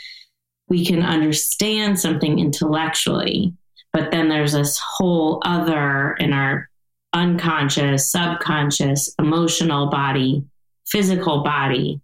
we 0.69 0.85
can 0.85 1.03
understand 1.03 1.99
something 1.99 2.39
intellectually, 2.39 3.55
but 3.93 4.11
then 4.11 4.29
there's 4.29 4.53
this 4.53 4.79
whole 4.79 5.43
other 5.45 6.15
in 6.15 6.33
our 6.33 6.69
unconscious, 7.13 8.11
subconscious, 8.11 9.13
emotional 9.19 9.89
body, 9.89 10.45
physical 10.87 11.43
body. 11.43 12.01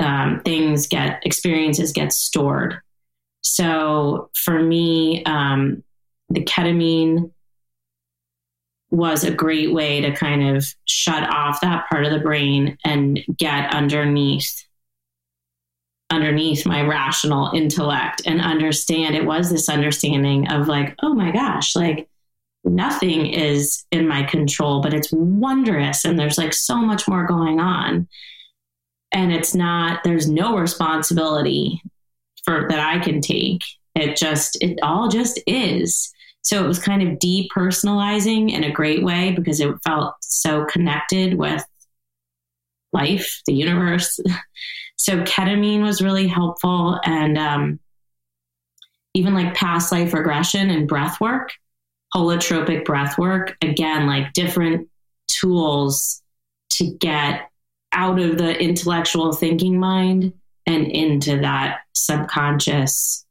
Um, 0.00 0.40
things 0.40 0.86
get 0.86 1.20
experiences 1.24 1.92
get 1.92 2.12
stored. 2.12 2.80
So 3.42 4.30
for 4.34 4.60
me, 4.60 5.24
um, 5.24 5.82
the 6.28 6.44
ketamine 6.44 7.30
was 8.90 9.24
a 9.24 9.30
great 9.30 9.72
way 9.72 10.00
to 10.02 10.14
kind 10.14 10.56
of 10.56 10.66
shut 10.86 11.28
off 11.30 11.60
that 11.62 11.88
part 11.88 12.04
of 12.04 12.12
the 12.12 12.18
brain 12.18 12.76
and 12.84 13.20
get 13.36 13.74
underneath 13.74 14.64
underneath 16.10 16.66
my 16.66 16.82
rational 16.82 17.50
intellect 17.54 18.20
and 18.26 18.38
understand 18.42 19.14
it 19.14 19.24
was 19.24 19.50
this 19.50 19.70
understanding 19.70 20.46
of 20.52 20.68
like 20.68 20.94
oh 21.02 21.14
my 21.14 21.30
gosh 21.30 21.74
like 21.74 22.06
nothing 22.64 23.26
is 23.26 23.84
in 23.90 24.06
my 24.06 24.22
control 24.22 24.80
but 24.80 24.94
it's 24.94 25.10
wondrous 25.12 26.04
and 26.04 26.18
there's 26.18 26.38
like 26.38 26.52
so 26.52 26.76
much 26.76 27.08
more 27.08 27.26
going 27.26 27.60
on. 27.60 28.08
And 29.14 29.32
it's 29.32 29.54
not 29.54 30.04
there's 30.04 30.28
no 30.28 30.56
responsibility 30.56 31.82
for 32.44 32.66
that 32.68 32.80
I 32.80 32.98
can 32.98 33.20
take 33.20 33.60
it 33.94 34.16
just 34.16 34.58
it 34.60 34.78
all 34.82 35.08
just 35.08 35.40
is 35.46 36.12
so 36.42 36.62
it 36.62 36.66
was 36.66 36.80
kind 36.80 37.02
of 37.02 37.18
depersonalizing 37.18 38.50
in 38.52 38.64
a 38.64 38.72
great 38.72 39.04
way 39.04 39.30
because 39.30 39.60
it 39.60 39.74
felt 39.84 40.14
so 40.20 40.64
connected 40.64 41.34
with 41.34 41.64
life, 42.92 43.40
the 43.46 43.54
universe. 43.54 44.18
so 44.96 45.22
ketamine 45.22 45.82
was 45.82 46.02
really 46.02 46.26
helpful. 46.26 46.98
And 47.04 47.38
um, 47.38 47.80
even 49.14 49.34
like 49.34 49.54
past 49.54 49.92
life 49.92 50.12
regression 50.12 50.68
and 50.70 50.88
breath 50.88 51.20
work, 51.20 51.52
holotropic 52.14 52.84
breath 52.84 53.18
work, 53.18 53.56
again, 53.62 54.06
like 54.08 54.32
different 54.32 54.88
tools 55.28 56.22
to 56.70 56.90
get 56.98 57.48
out 57.92 58.18
of 58.18 58.36
the 58.36 58.58
intellectual 58.58 59.32
thinking 59.32 59.78
mind 59.78 60.32
and 60.66 60.86
into 60.86 61.40
that 61.40 61.80
subconscious, 61.94 63.24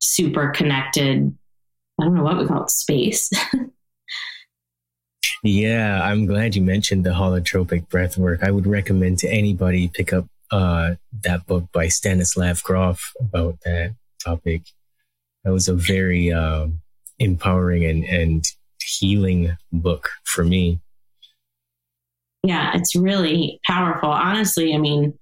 super 0.00 0.50
connected 0.50 1.36
I 2.00 2.04
don't 2.04 2.14
know 2.14 2.24
what 2.24 2.38
we 2.38 2.46
call 2.46 2.64
it, 2.64 2.70
space. 2.70 3.30
yeah, 5.42 6.02
I'm 6.02 6.26
glad 6.26 6.56
you 6.56 6.62
mentioned 6.62 7.04
the 7.04 7.10
holotropic 7.10 7.88
breath 7.88 8.18
work. 8.18 8.42
I 8.42 8.50
would 8.50 8.66
recommend 8.66 9.18
to 9.18 9.28
anybody 9.28 9.88
pick 9.88 10.12
up 10.12 10.26
uh, 10.50 10.94
that 11.22 11.46
book 11.46 11.70
by 11.72 11.88
Stanislav 11.88 12.62
Grof 12.62 13.12
about 13.20 13.60
that 13.64 13.94
topic. 14.22 14.62
That 15.44 15.52
was 15.52 15.68
a 15.68 15.74
very 15.74 16.32
uh, 16.32 16.66
empowering 17.18 17.84
and, 17.84 18.04
and 18.04 18.44
healing 18.82 19.56
book 19.72 20.10
for 20.24 20.44
me. 20.44 20.80
Yeah, 22.42 22.72
it's 22.74 22.96
really 22.96 23.60
powerful. 23.64 24.10
Honestly, 24.10 24.74
I 24.74 24.78
mean, 24.78 25.16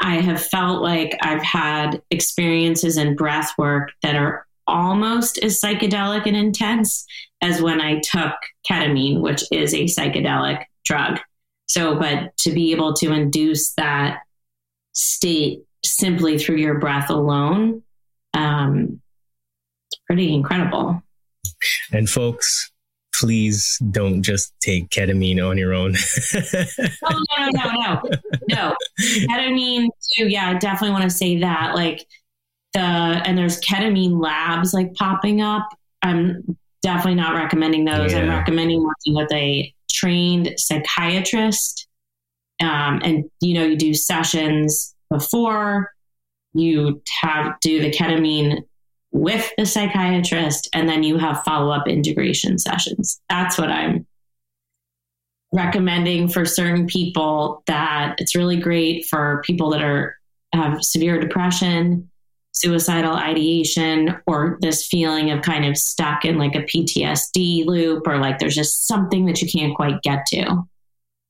I 0.00 0.16
have 0.16 0.44
felt 0.44 0.82
like 0.82 1.16
I've 1.22 1.42
had 1.42 2.02
experiences 2.10 2.96
in 2.96 3.16
breath 3.16 3.52
work 3.56 3.90
that 4.02 4.16
are 4.16 4.46
almost 4.66 5.38
as 5.38 5.60
psychedelic 5.60 6.26
and 6.26 6.36
intense 6.36 7.04
as 7.42 7.60
when 7.60 7.80
I 7.80 8.00
took 8.00 8.34
ketamine, 8.68 9.20
which 9.20 9.44
is 9.52 9.74
a 9.74 9.84
psychedelic 9.84 10.64
drug. 10.84 11.20
So, 11.68 11.96
but 11.96 12.36
to 12.38 12.52
be 12.52 12.72
able 12.72 12.94
to 12.94 13.12
induce 13.12 13.72
that 13.74 14.20
state 14.92 15.60
simply 15.84 16.38
through 16.38 16.56
your 16.56 16.78
breath 16.78 17.10
alone, 17.10 17.82
um, 18.32 19.00
it's 19.90 20.00
pretty 20.06 20.34
incredible. 20.34 21.02
And 21.92 22.08
folks, 22.08 22.70
please 23.18 23.78
don't 23.90 24.22
just 24.22 24.52
take 24.60 24.88
ketamine 24.90 25.46
on 25.46 25.58
your 25.58 25.74
own. 25.74 25.94
oh, 26.34 27.24
no, 27.38 27.48
no, 27.50 27.70
no, 27.70 27.72
no, 27.72 28.10
no. 28.48 28.74
Ketamine, 29.00 29.88
too. 30.16 30.28
Yeah, 30.28 30.50
I 30.50 30.54
definitely 30.54 30.90
want 30.90 31.04
to 31.04 31.10
say 31.10 31.38
that. 31.40 31.74
Like, 31.74 32.06
the 32.74 32.80
and 32.80 33.38
there's 33.38 33.60
ketamine 33.60 34.20
labs 34.20 34.74
like 34.74 34.92
popping 34.94 35.40
up. 35.40 35.66
I'm 36.02 36.56
definitely 36.82 37.14
not 37.14 37.34
recommending 37.34 37.84
those. 37.84 38.12
Yeah. 38.12 38.18
I'm 38.18 38.28
recommending 38.28 38.82
working 38.82 39.14
with 39.14 39.32
a 39.32 39.72
trained 39.90 40.52
psychiatrist. 40.58 41.86
Um, 42.60 43.00
and 43.02 43.24
you 43.40 43.54
know, 43.54 43.64
you 43.64 43.76
do 43.76 43.94
sessions 43.94 44.94
before 45.08 45.90
you 46.52 47.02
have 47.22 47.54
do 47.60 47.80
the 47.80 47.90
ketamine 47.90 48.62
with 49.14 49.50
the 49.56 49.64
psychiatrist, 49.64 50.68
and 50.74 50.88
then 50.88 51.02
you 51.02 51.16
have 51.16 51.44
follow 51.44 51.70
up 51.70 51.88
integration 51.88 52.58
sessions. 52.58 53.20
That's 53.30 53.56
what 53.56 53.70
I'm 53.70 54.06
recommending 55.52 56.28
for 56.28 56.44
certain 56.44 56.86
people. 56.86 57.62
That 57.66 58.16
it's 58.18 58.34
really 58.34 58.56
great 58.56 59.06
for 59.06 59.40
people 59.46 59.70
that 59.70 59.82
are 59.82 60.18
have 60.52 60.82
severe 60.82 61.18
depression 61.18 62.10
suicidal 62.54 63.14
ideation 63.14 64.16
or 64.26 64.58
this 64.60 64.86
feeling 64.86 65.30
of 65.30 65.42
kind 65.42 65.64
of 65.64 65.76
stuck 65.76 66.24
in 66.24 66.38
like 66.38 66.54
a 66.54 66.62
PTSD 66.62 67.66
loop 67.66 68.06
or 68.06 68.18
like 68.18 68.38
there's 68.38 68.54
just 68.54 68.86
something 68.86 69.26
that 69.26 69.42
you 69.42 69.48
can't 69.50 69.74
quite 69.74 70.00
get 70.02 70.24
to. 70.26 70.62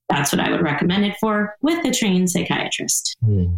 That's 0.07 0.31
what 0.31 0.39
I 0.39 0.51
would 0.51 0.61
recommend 0.61 1.03
it 1.03 1.17
for 1.19 1.55
with 1.61 1.83
a 1.83 1.91
trained 1.91 2.29
psychiatrist. 2.29 3.15
Hmm. 3.25 3.55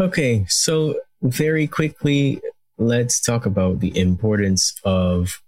Okay, 0.00 0.44
so 0.48 1.00
very 1.22 1.66
quickly, 1.66 2.40
let's 2.80 3.20
talk 3.20 3.46
about 3.46 3.80
the 3.80 3.96
importance 3.96 4.74
of, 4.84 5.40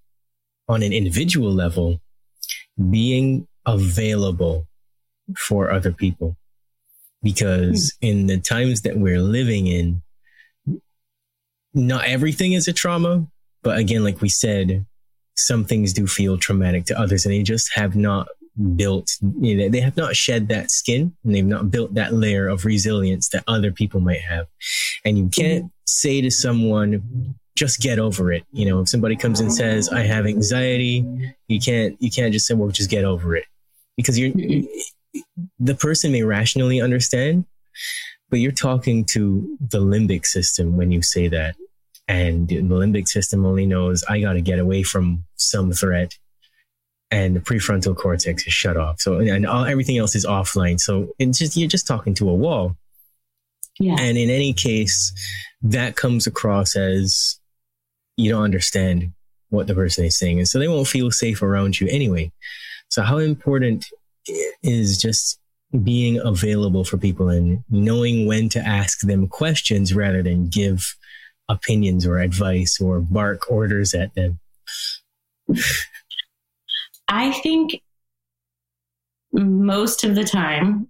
on 0.69 0.83
an 0.83 0.93
individual 0.93 1.51
level, 1.51 2.01
being 2.91 3.49
available 3.67 4.67
for 5.37 5.71
other 5.71 5.93
people. 5.93 6.37
Because 7.23 7.97
hmm. 8.01 8.07
in 8.07 8.27
the 8.27 8.39
times 8.39 8.83
that 8.83 8.99
we're 8.99 9.21
living 9.21 9.67
in, 9.67 10.03
not 11.75 12.05
everything 12.05 12.53
is 12.53 12.69
a 12.69 12.73
trauma, 12.73 13.27
but 13.63 13.79
again, 13.79 14.05
like 14.05 14.21
we 14.21 14.29
said, 14.29 14.85
some 15.37 15.65
things 15.65 15.95
do 15.95 16.07
feel 16.07 16.37
traumatic 16.37 16.85
to 16.87 16.99
others 16.99 17.25
and 17.25 17.33
they 17.35 17.43
just 17.43 17.73
have 17.75 17.97
not 17.97 18.29
built, 18.77 19.11
you 19.41 19.57
know, 19.57 19.69
they 19.71 19.81
have 19.81 19.97
not 19.97 20.15
shed 20.15 20.49
that 20.49 20.71
skin 20.71 21.17
and 21.25 21.35
they've 21.35 21.45
not 21.45 21.71
built 21.71 21.95
that 21.95 22.13
layer 22.13 22.49
of 22.49 22.67
resilience 22.67 23.31
that 23.31 23.45
other 23.47 23.73
people 23.73 24.01
might 24.01 24.21
have. 24.21 24.47
And 25.07 25.17
you 25.17 25.31
can't 25.31 25.72
say 25.87 26.21
to 26.21 26.31
someone, 26.31 27.35
just 27.55 27.81
get 27.81 27.99
over 27.99 28.33
it. 28.33 28.45
You 28.53 28.67
know, 28.67 28.81
if 28.81 28.89
somebody 28.89 29.17
comes 29.17 29.41
and 29.41 29.53
says, 29.53 29.89
I 29.89 30.01
have 30.01 30.27
anxiety, 30.27 31.07
you 31.49 31.61
can't, 31.61 32.01
you 32.01 32.11
can't 32.11 32.33
just 32.33 32.47
say, 32.47 32.55
well, 32.55 32.71
just 32.71 32.91
get 32.91 33.05
over 33.05 33.37
it 33.37 33.45
because 33.97 34.19
you're, 34.19 34.33
the 35.59 35.75
person 35.75 36.13
may 36.13 36.23
rationally 36.23 36.81
understand, 36.81 37.45
but 38.31 38.41
you're 38.41 38.53
talking 38.53 39.05
to 39.07 39.59
the 39.61 39.81
limbic 39.81 40.25
system 40.25 40.77
when 40.77 40.91
you 40.91 41.03
say 41.03 41.29
that. 41.29 41.55
And 42.09 42.49
the 42.49 42.63
limbic 42.63 43.07
system 43.07 43.45
only 43.47 43.67
knows 43.67 44.03
I 44.05 44.21
got 44.21 44.33
to 44.33 44.41
get 44.41 44.59
away 44.59 44.83
from 44.83 45.25
some 45.37 45.73
threat. 45.73 46.19
And 47.11 47.37
the 47.37 47.41
prefrontal 47.41 47.95
cortex 47.95 48.47
is 48.47 48.55
shut 48.55 48.79
off. 48.79 49.01
So, 49.01 49.19
and 49.19 49.47
all, 49.47 49.67
everything 49.67 49.99
else 49.99 50.17
is 50.17 50.25
offline. 50.25 50.81
So 50.81 51.15
it's 51.19 51.39
just, 51.39 51.57
you're 51.57 51.69
just 51.69 51.87
talking 51.87 52.15
to 52.15 52.31
a 52.31 52.35
wall. 52.35 52.77
Yeah. 53.83 53.97
And 53.99 54.17
in 54.17 54.31
any 54.31 54.53
case, 54.53 55.13
that 55.63 55.97
comes 55.97 56.29
across 56.29 56.77
as 56.77 57.41
you 58.17 58.31
don't 58.31 58.45
understand 58.45 59.13
what 59.49 59.67
the 59.67 59.75
person 59.75 60.05
is 60.05 60.17
saying. 60.17 60.39
And 60.39 60.47
so 60.47 60.61
they 60.61 60.69
won't 60.69 60.87
feel 60.87 61.11
safe 61.11 61.43
around 61.43 61.81
you 61.81 61.89
anyway. 61.89 62.31
So 62.91 63.03
how 63.03 63.19
important 63.19 63.85
is 64.63 64.99
just 64.99 65.41
being 65.83 66.19
available 66.19 66.85
for 66.85 66.97
people 66.97 67.29
and 67.29 67.65
knowing 67.71 68.27
when 68.27 68.49
to 68.51 68.61
ask 68.61 69.01
them 69.01 69.27
questions 69.27 69.93
rather 69.93 70.23
than 70.23 70.49
give 70.49 70.95
opinions 71.49 72.07
or 72.07 72.19
advice 72.21 72.81
or 72.81 73.01
bark 73.01 73.51
orders 73.51 73.95
at 73.95 74.15
them? 74.15 74.39
I 77.09 77.33
think 77.33 77.83
most 79.33 80.05
of 80.05 80.15
the 80.15 80.25
time, 80.25 80.89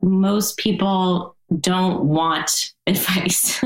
most 0.00 0.56
people 0.56 1.36
don't 1.60 2.04
want 2.04 2.72
advice 2.86 3.62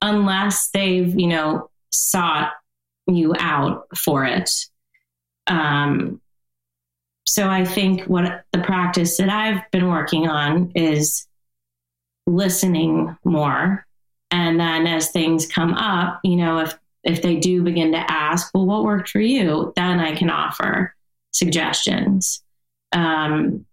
unless 0.00 0.70
they've, 0.70 1.18
you 1.18 1.28
know, 1.28 1.70
sought 1.90 2.52
you 3.06 3.34
out 3.38 3.86
for 3.96 4.24
it. 4.24 4.50
Um, 5.46 6.20
so 7.26 7.48
I 7.48 7.64
think 7.64 8.04
what 8.04 8.44
the 8.52 8.60
practice 8.60 9.16
that 9.16 9.28
I've 9.28 9.68
been 9.70 9.88
working 9.88 10.28
on 10.28 10.72
is 10.74 11.26
listening 12.26 13.16
more. 13.24 13.86
And 14.30 14.58
then 14.58 14.86
as 14.86 15.10
things 15.10 15.46
come 15.46 15.74
up, 15.74 16.20
you 16.24 16.36
know, 16.36 16.58
if 16.58 16.74
if 17.04 17.20
they 17.20 17.36
do 17.36 17.62
begin 17.62 17.92
to 17.92 18.10
ask, 18.10 18.50
well, 18.54 18.64
what 18.64 18.84
worked 18.84 19.08
for 19.08 19.20
you? 19.20 19.72
Then 19.74 19.98
I 19.98 20.14
can 20.14 20.30
offer 20.30 20.94
suggestions. 21.32 22.42
Um, 22.92 23.66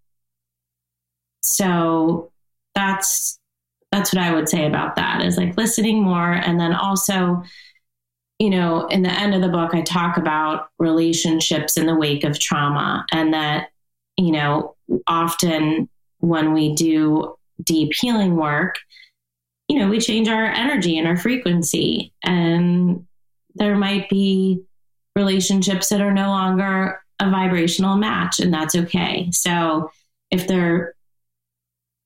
so 1.42 2.32
that's 2.74 3.39
that's 3.92 4.14
what 4.14 4.22
I 4.22 4.34
would 4.34 4.48
say 4.48 4.66
about 4.66 4.96
that 4.96 5.24
is 5.24 5.38
like 5.38 5.58
listening 5.58 6.04
more. 6.04 6.32
And 6.32 6.60
then 6.60 6.74
also 6.74 7.44
you 8.40 8.50
know 8.50 8.88
in 8.88 9.02
the 9.02 9.12
end 9.12 9.36
of 9.36 9.42
the 9.42 9.50
book 9.50 9.74
I 9.74 9.82
talk 9.82 10.18
about 10.18 10.70
relationships 10.80 11.76
in 11.76 11.86
the 11.86 11.96
wake 11.96 12.24
of 12.24 12.40
trauma 12.40 13.06
and 13.12 13.34
that 13.34 13.70
you 14.16 14.32
know 14.32 14.76
often 15.08 15.90
when 16.20 16.54
we 16.54 16.74
do 16.74 17.36
deep 17.66 17.92
healing 17.94 18.38
work 18.38 18.78
you 19.70 19.78
know 19.78 19.88
we 19.88 20.00
change 20.00 20.28
our 20.28 20.46
energy 20.46 20.98
and 20.98 21.08
our 21.08 21.16
frequency. 21.16 22.12
And 22.24 23.06
there 23.56 23.78
might 23.78 24.10
be 24.10 24.64
relationships 25.16 25.90
that 25.90 26.02
are 26.02 26.14
no 26.14 26.30
longer 26.30 27.02
a 27.22 27.30
vibrational 27.30 27.96
match 27.96 28.40
and 28.40 28.54
that's 28.54 28.76
okay. 28.76 29.30
So 29.32 29.92
if 30.32 30.48
they're 30.48 30.96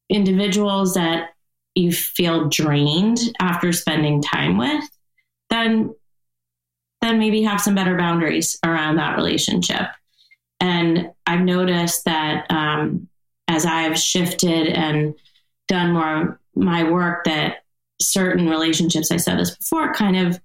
individuals 0.09 0.93
that 0.95 1.29
you 1.75 1.91
feel 1.91 2.49
drained 2.49 3.19
after 3.39 3.71
spending 3.71 4.21
time 4.21 4.57
with, 4.57 4.83
then 5.49 5.93
then 7.01 7.19
maybe 7.19 7.43
have 7.43 7.59
some 7.59 7.75
better 7.75 7.97
boundaries 7.97 8.57
around 8.65 8.95
that 8.95 9.17
relationship. 9.17 9.87
And 10.61 11.11
I've 11.27 11.41
noticed 11.41 12.05
that 12.05 12.49
um, 12.49 13.09
as 13.49 13.65
I've 13.65 13.99
shifted 13.99 14.67
and 14.67 15.13
done 15.67 15.91
more 15.91 16.39
my 16.55 16.89
work, 16.89 17.25
that 17.25 17.63
certain 18.01 18.49
relationships, 18.49 19.11
I 19.11 19.17
said 19.17 19.37
this 19.37 19.57
before, 19.57 19.93
kind 19.93 20.15
of 20.15 20.39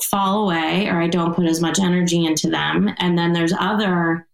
fall 0.00 0.44
away 0.44 0.86
or 0.86 1.00
I 1.00 1.08
don't 1.08 1.34
put 1.34 1.46
as 1.46 1.60
much 1.60 1.80
energy 1.80 2.24
into 2.24 2.50
them. 2.50 2.88
And 2.98 3.18
then 3.18 3.32
there's 3.32 3.54
other 3.58 4.28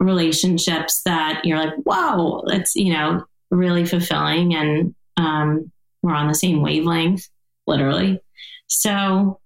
relationships 0.00 1.02
that 1.04 1.42
you're 1.44 1.58
like, 1.58 1.74
whoa, 1.84 2.42
it's, 2.48 2.74
you 2.74 2.92
know, 2.92 3.24
really 3.50 3.84
fulfilling 3.84 4.54
and 4.54 4.94
um, 5.16 5.70
we're 6.02 6.14
on 6.14 6.28
the 6.28 6.34
same 6.34 6.62
wavelength, 6.62 7.28
literally. 7.66 8.20
So, 8.66 9.40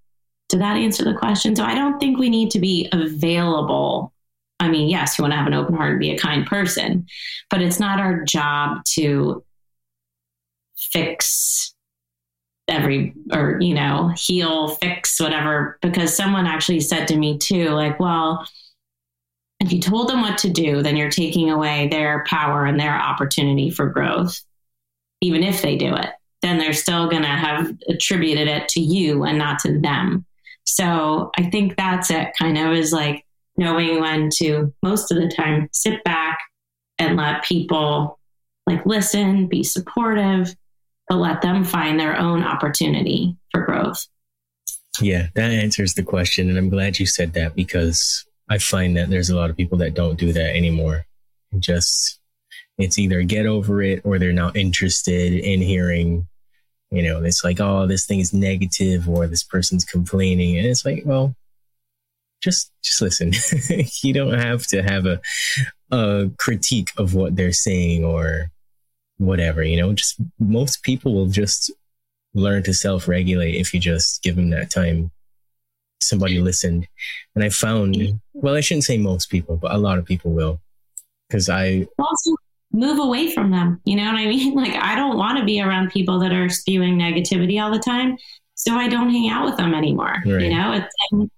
did 0.48 0.60
that 0.60 0.76
answer 0.76 1.04
the 1.04 1.14
question? 1.14 1.56
So, 1.56 1.64
I 1.64 1.74
don't 1.74 1.98
think 1.98 2.18
we 2.18 2.30
need 2.30 2.50
to 2.52 2.60
be 2.60 2.88
available. 2.92 4.12
I 4.60 4.68
mean, 4.68 4.88
yes, 4.88 5.18
you 5.18 5.22
want 5.22 5.32
to 5.32 5.38
have 5.38 5.46
an 5.46 5.54
open 5.54 5.74
heart 5.74 5.92
and 5.92 6.00
be 6.00 6.12
a 6.12 6.18
kind 6.18 6.46
person, 6.46 7.06
but 7.50 7.62
it's 7.62 7.80
not 7.80 8.00
our 8.00 8.24
job 8.24 8.84
to 8.94 9.44
fix 10.76 11.74
every 12.68 13.14
or 13.32 13.58
you 13.60 13.72
know 13.72 14.12
heal 14.16 14.68
fix 14.68 15.20
whatever 15.20 15.78
because 15.82 16.16
someone 16.16 16.48
actually 16.48 16.80
said 16.80 17.06
to 17.06 17.16
me 17.16 17.38
too 17.38 17.68
like 17.68 18.00
well 18.00 18.44
if 19.60 19.72
you 19.72 19.80
told 19.80 20.08
them 20.08 20.20
what 20.20 20.38
to 20.38 20.50
do, 20.50 20.82
then 20.82 20.96
you're 20.96 21.10
taking 21.10 21.50
away 21.50 21.88
their 21.88 22.24
power 22.26 22.66
and 22.66 22.78
their 22.78 22.94
opportunity 22.94 23.70
for 23.70 23.86
growth. 23.88 24.40
Even 25.20 25.42
if 25.42 25.62
they 25.62 25.76
do 25.76 25.94
it, 25.94 26.10
then 26.46 26.58
they're 26.58 26.72
still 26.72 27.08
going 27.08 27.22
to 27.22 27.28
have 27.28 27.76
attributed 27.88 28.48
it 28.48 28.68
to 28.68 28.80
you 28.80 29.24
and 29.24 29.36
not 29.36 29.58
to 29.60 29.78
them. 29.80 30.24
So 30.64 31.30
I 31.36 31.50
think 31.50 31.76
that's 31.76 32.10
it 32.10 32.32
kind 32.38 32.56
of 32.56 32.72
is 32.72 32.92
like 32.92 33.24
knowing 33.56 34.00
when 34.00 34.30
to 34.36 34.72
most 34.82 35.10
of 35.10 35.18
the 35.18 35.28
time 35.28 35.68
sit 35.72 36.02
back 36.04 36.38
and 36.98 37.16
let 37.16 37.44
people 37.44 38.18
like 38.66 38.84
listen, 38.84 39.46
be 39.46 39.62
supportive, 39.62 40.54
but 41.08 41.16
let 41.16 41.42
them 41.42 41.64
find 41.64 41.98
their 41.98 42.18
own 42.18 42.42
opportunity 42.42 43.36
for 43.52 43.62
growth. 43.62 44.06
Yeah, 45.00 45.28
that 45.34 45.50
answers 45.50 45.94
the 45.94 46.02
question. 46.02 46.48
And 46.48 46.58
I'm 46.58 46.70
glad 46.70 46.98
you 46.98 47.06
said 47.06 47.34
that 47.34 47.54
because 47.54 48.24
I 48.48 48.58
find 48.58 48.96
that 48.96 49.10
there's 49.10 49.30
a 49.30 49.36
lot 49.36 49.50
of 49.50 49.56
people 49.56 49.78
that 49.78 49.94
don't 49.94 50.18
do 50.18 50.32
that 50.32 50.56
anymore. 50.56 51.06
Just 51.58 52.18
it's 52.78 52.98
either 52.98 53.22
get 53.22 53.46
over 53.46 53.82
it 53.82 54.02
or 54.04 54.18
they're 54.18 54.32
not 54.32 54.56
interested 54.56 55.32
in 55.32 55.60
hearing, 55.60 56.26
you 56.90 57.02
know, 57.02 57.22
it's 57.22 57.42
like, 57.42 57.60
oh, 57.60 57.86
this 57.86 58.06
thing 58.06 58.20
is 58.20 58.32
negative 58.32 59.08
or 59.08 59.26
this 59.26 59.42
person's 59.42 59.84
complaining. 59.84 60.56
And 60.56 60.66
it's 60.66 60.84
like, 60.84 61.02
well, 61.04 61.34
just 62.42 62.70
just 62.82 63.02
listen. 63.02 63.32
you 64.02 64.12
don't 64.12 64.38
have 64.38 64.66
to 64.68 64.82
have 64.82 65.06
a 65.06 65.20
a 65.90 66.30
critique 66.38 66.90
of 66.96 67.14
what 67.14 67.36
they're 67.36 67.52
saying 67.52 68.04
or 68.04 68.50
whatever, 69.18 69.62
you 69.62 69.76
know, 69.76 69.92
just 69.92 70.16
most 70.38 70.82
people 70.82 71.14
will 71.14 71.28
just 71.28 71.70
learn 72.34 72.62
to 72.62 72.74
self-regulate 72.74 73.54
if 73.54 73.72
you 73.72 73.80
just 73.80 74.22
give 74.22 74.36
them 74.36 74.50
that 74.50 74.70
time 74.70 75.10
somebody 76.02 76.38
listened. 76.38 76.86
And 77.34 77.42
I 77.42 77.48
found, 77.48 78.20
well, 78.34 78.54
I 78.54 78.60
shouldn't 78.60 78.84
say 78.84 78.98
most 78.98 79.30
people, 79.30 79.56
but 79.56 79.72
a 79.72 79.78
lot 79.78 79.98
of 79.98 80.04
people 80.04 80.32
will. 80.32 80.60
Because 81.28 81.48
I 81.48 81.86
also 81.98 82.36
move 82.72 82.98
away 82.98 83.32
from 83.32 83.50
them. 83.50 83.80
You 83.84 83.96
know 83.96 84.04
what 84.04 84.16
I 84.16 84.26
mean? 84.26 84.54
Like, 84.56 84.74
I 84.74 84.94
don't 84.94 85.16
want 85.16 85.38
to 85.38 85.44
be 85.44 85.60
around 85.60 85.90
people 85.90 86.18
that 86.20 86.32
are 86.32 86.48
spewing 86.48 86.98
negativity 86.98 87.62
all 87.62 87.70
the 87.70 87.78
time. 87.78 88.16
So 88.54 88.74
I 88.74 88.88
don't 88.88 89.10
hang 89.10 89.28
out 89.28 89.44
with 89.44 89.56
them 89.56 89.74
anymore. 89.74 90.16
Right. 90.24 90.42
You 90.42 90.50
know, 90.50 90.72
it's, 90.72 90.94
um, 91.12 91.30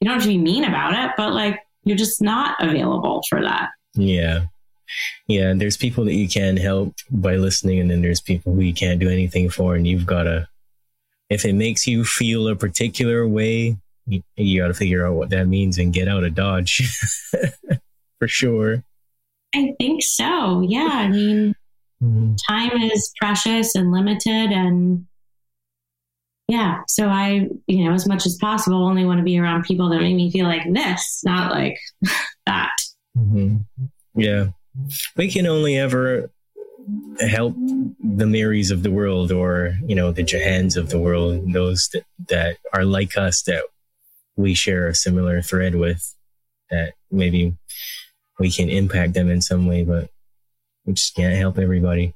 you 0.00 0.08
don't 0.08 0.14
have 0.14 0.22
to 0.22 0.28
be 0.28 0.38
mean 0.38 0.64
about 0.64 0.94
it, 0.94 1.12
but 1.16 1.32
like, 1.32 1.60
you're 1.84 1.96
just 1.96 2.22
not 2.22 2.56
available 2.60 3.22
for 3.28 3.42
that. 3.42 3.70
Yeah. 3.94 4.46
Yeah. 5.26 5.52
There's 5.54 5.76
people 5.76 6.04
that 6.04 6.14
you 6.14 6.28
can 6.28 6.56
help 6.56 6.94
by 7.10 7.36
listening, 7.36 7.80
and 7.80 7.90
then 7.90 8.02
there's 8.02 8.20
people 8.20 8.54
who 8.54 8.60
you 8.60 8.74
can't 8.74 9.00
do 9.00 9.08
anything 9.08 9.50
for. 9.50 9.74
And 9.74 9.86
you've 9.86 10.06
got 10.06 10.24
to, 10.24 10.48
if 11.28 11.44
it 11.44 11.54
makes 11.54 11.86
you 11.86 12.04
feel 12.04 12.48
a 12.48 12.56
particular 12.56 13.26
way, 13.26 13.76
you, 14.06 14.22
you 14.36 14.60
got 14.60 14.68
to 14.68 14.74
figure 14.74 15.06
out 15.06 15.14
what 15.14 15.30
that 15.30 15.46
means 15.46 15.78
and 15.78 15.92
get 15.92 16.08
out 16.08 16.24
of 16.24 16.34
Dodge 16.34 16.82
for 18.18 18.28
sure. 18.28 18.84
I 19.54 19.74
think 19.78 20.02
so. 20.02 20.62
Yeah. 20.66 20.88
I 20.90 21.08
mean, 21.08 21.54
mm-hmm. 22.02 22.34
time 22.48 22.72
is 22.82 23.12
precious 23.20 23.74
and 23.74 23.92
limited. 23.92 24.50
And 24.50 25.06
yeah, 26.48 26.80
so 26.88 27.08
I, 27.08 27.48
you 27.66 27.84
know, 27.84 27.92
as 27.92 28.06
much 28.06 28.26
as 28.26 28.36
possible, 28.40 28.84
only 28.84 29.04
want 29.04 29.18
to 29.18 29.24
be 29.24 29.38
around 29.38 29.64
people 29.64 29.88
that 29.90 30.00
make 30.00 30.16
me 30.16 30.30
feel 30.30 30.46
like 30.46 30.70
this, 30.72 31.22
not 31.24 31.52
like 31.52 31.78
that. 32.46 32.72
Mm-hmm. 33.16 33.58
Yeah. 34.14 34.48
We 35.16 35.30
can 35.30 35.46
only 35.46 35.76
ever 35.76 36.30
help 37.20 37.54
the 37.56 38.26
Marys 38.26 38.70
of 38.70 38.82
the 38.82 38.90
world 38.90 39.30
or, 39.30 39.76
you 39.86 39.94
know, 39.94 40.12
the 40.12 40.24
Jahans 40.24 40.76
of 40.76 40.88
the 40.88 40.98
world, 40.98 41.52
those 41.52 41.88
that, 41.92 42.04
that 42.28 42.56
are 42.72 42.84
like 42.84 43.16
us 43.16 43.42
that 43.42 43.64
we 44.36 44.54
share 44.54 44.88
a 44.88 44.94
similar 44.94 45.42
thread 45.42 45.74
with 45.74 46.14
that 46.70 46.94
maybe 47.10 47.54
we 48.38 48.50
can 48.50 48.68
impact 48.68 49.14
them 49.14 49.30
in 49.30 49.40
some 49.40 49.66
way, 49.66 49.84
but 49.84 50.10
we 50.84 50.94
just 50.94 51.14
can't 51.14 51.36
help 51.36 51.58
everybody. 51.58 52.14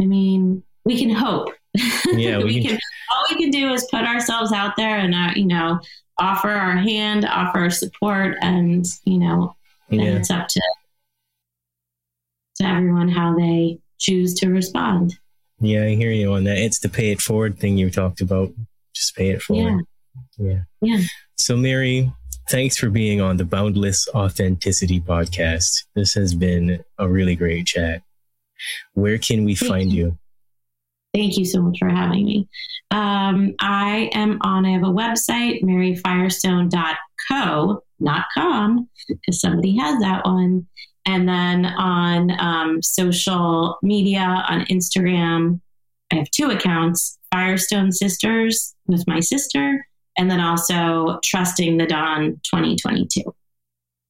I 0.00 0.06
mean, 0.06 0.62
we 0.84 0.98
can 0.98 1.10
hope. 1.10 1.48
Yeah, 2.06 2.38
we, 2.38 2.44
we 2.44 2.62
can, 2.62 2.70
can, 2.70 2.78
All 3.10 3.24
we 3.30 3.36
can 3.36 3.50
do 3.50 3.72
is 3.72 3.86
put 3.90 4.02
ourselves 4.02 4.52
out 4.52 4.74
there 4.76 4.98
and, 4.98 5.14
uh, 5.14 5.32
you 5.34 5.46
know, 5.46 5.80
offer 6.18 6.50
our 6.50 6.76
hand, 6.76 7.24
offer 7.24 7.60
our 7.60 7.70
support, 7.70 8.36
and 8.42 8.86
you 9.04 9.18
know, 9.18 9.54
yeah. 9.88 10.02
it's 10.02 10.30
up 10.30 10.48
to 10.48 10.60
to 12.56 12.66
everyone 12.66 13.08
how 13.08 13.36
they 13.36 13.78
choose 13.98 14.34
to 14.34 14.48
respond. 14.48 15.16
Yeah, 15.60 15.84
I 15.84 15.94
hear 15.94 16.10
you 16.10 16.32
on 16.32 16.44
that. 16.44 16.58
It's 16.58 16.80
the 16.80 16.88
pay 16.88 17.10
it 17.10 17.20
forward 17.20 17.58
thing 17.58 17.76
you 17.76 17.90
talked 17.90 18.20
about. 18.20 18.52
Just 18.94 19.16
pay 19.16 19.30
it 19.30 19.42
forward. 19.42 19.84
Yeah. 20.38 20.46
Yeah. 20.46 20.60
yeah. 20.98 21.04
So, 21.36 21.56
Mary, 21.56 22.12
thanks 22.48 22.78
for 22.78 22.90
being 22.90 23.20
on 23.20 23.36
the 23.36 23.44
Boundless 23.44 24.08
Authenticity 24.14 25.00
podcast. 25.00 25.84
This 25.94 26.14
has 26.14 26.34
been 26.34 26.82
a 26.98 27.08
really 27.08 27.36
great 27.36 27.66
chat. 27.66 28.02
Where 28.94 29.18
can 29.18 29.44
we 29.44 29.54
Thank 29.54 29.70
find 29.70 29.92
you. 29.92 30.04
you? 30.04 30.18
Thank 31.14 31.36
you 31.36 31.44
so 31.44 31.62
much 31.62 31.78
for 31.78 31.88
having 31.88 32.24
me. 32.24 32.48
Um, 32.90 33.54
I 33.60 34.10
am 34.12 34.38
on, 34.42 34.66
I 34.66 34.70
have 34.70 34.82
a 34.82 34.86
website, 34.86 35.62
maryfirestone.co, 35.62 37.84
not 38.00 38.26
com, 38.34 38.88
because 39.08 39.40
somebody 39.40 39.76
has 39.76 40.00
that 40.00 40.24
one. 40.24 40.66
And 41.06 41.28
then 41.28 41.66
on 41.66 42.32
um, 42.38 42.82
social 42.82 43.78
media, 43.82 44.44
on 44.48 44.64
Instagram, 44.66 45.60
I 46.12 46.16
have 46.16 46.30
two 46.30 46.50
accounts 46.50 47.18
Firestone 47.32 47.92
Sisters 47.92 48.74
with 48.86 49.04
my 49.06 49.20
sister, 49.20 49.86
and 50.18 50.30
then 50.30 50.40
also 50.40 51.20
Trusting 51.24 51.78
the 51.78 51.86
Dawn 51.86 52.40
2022. 52.42 53.22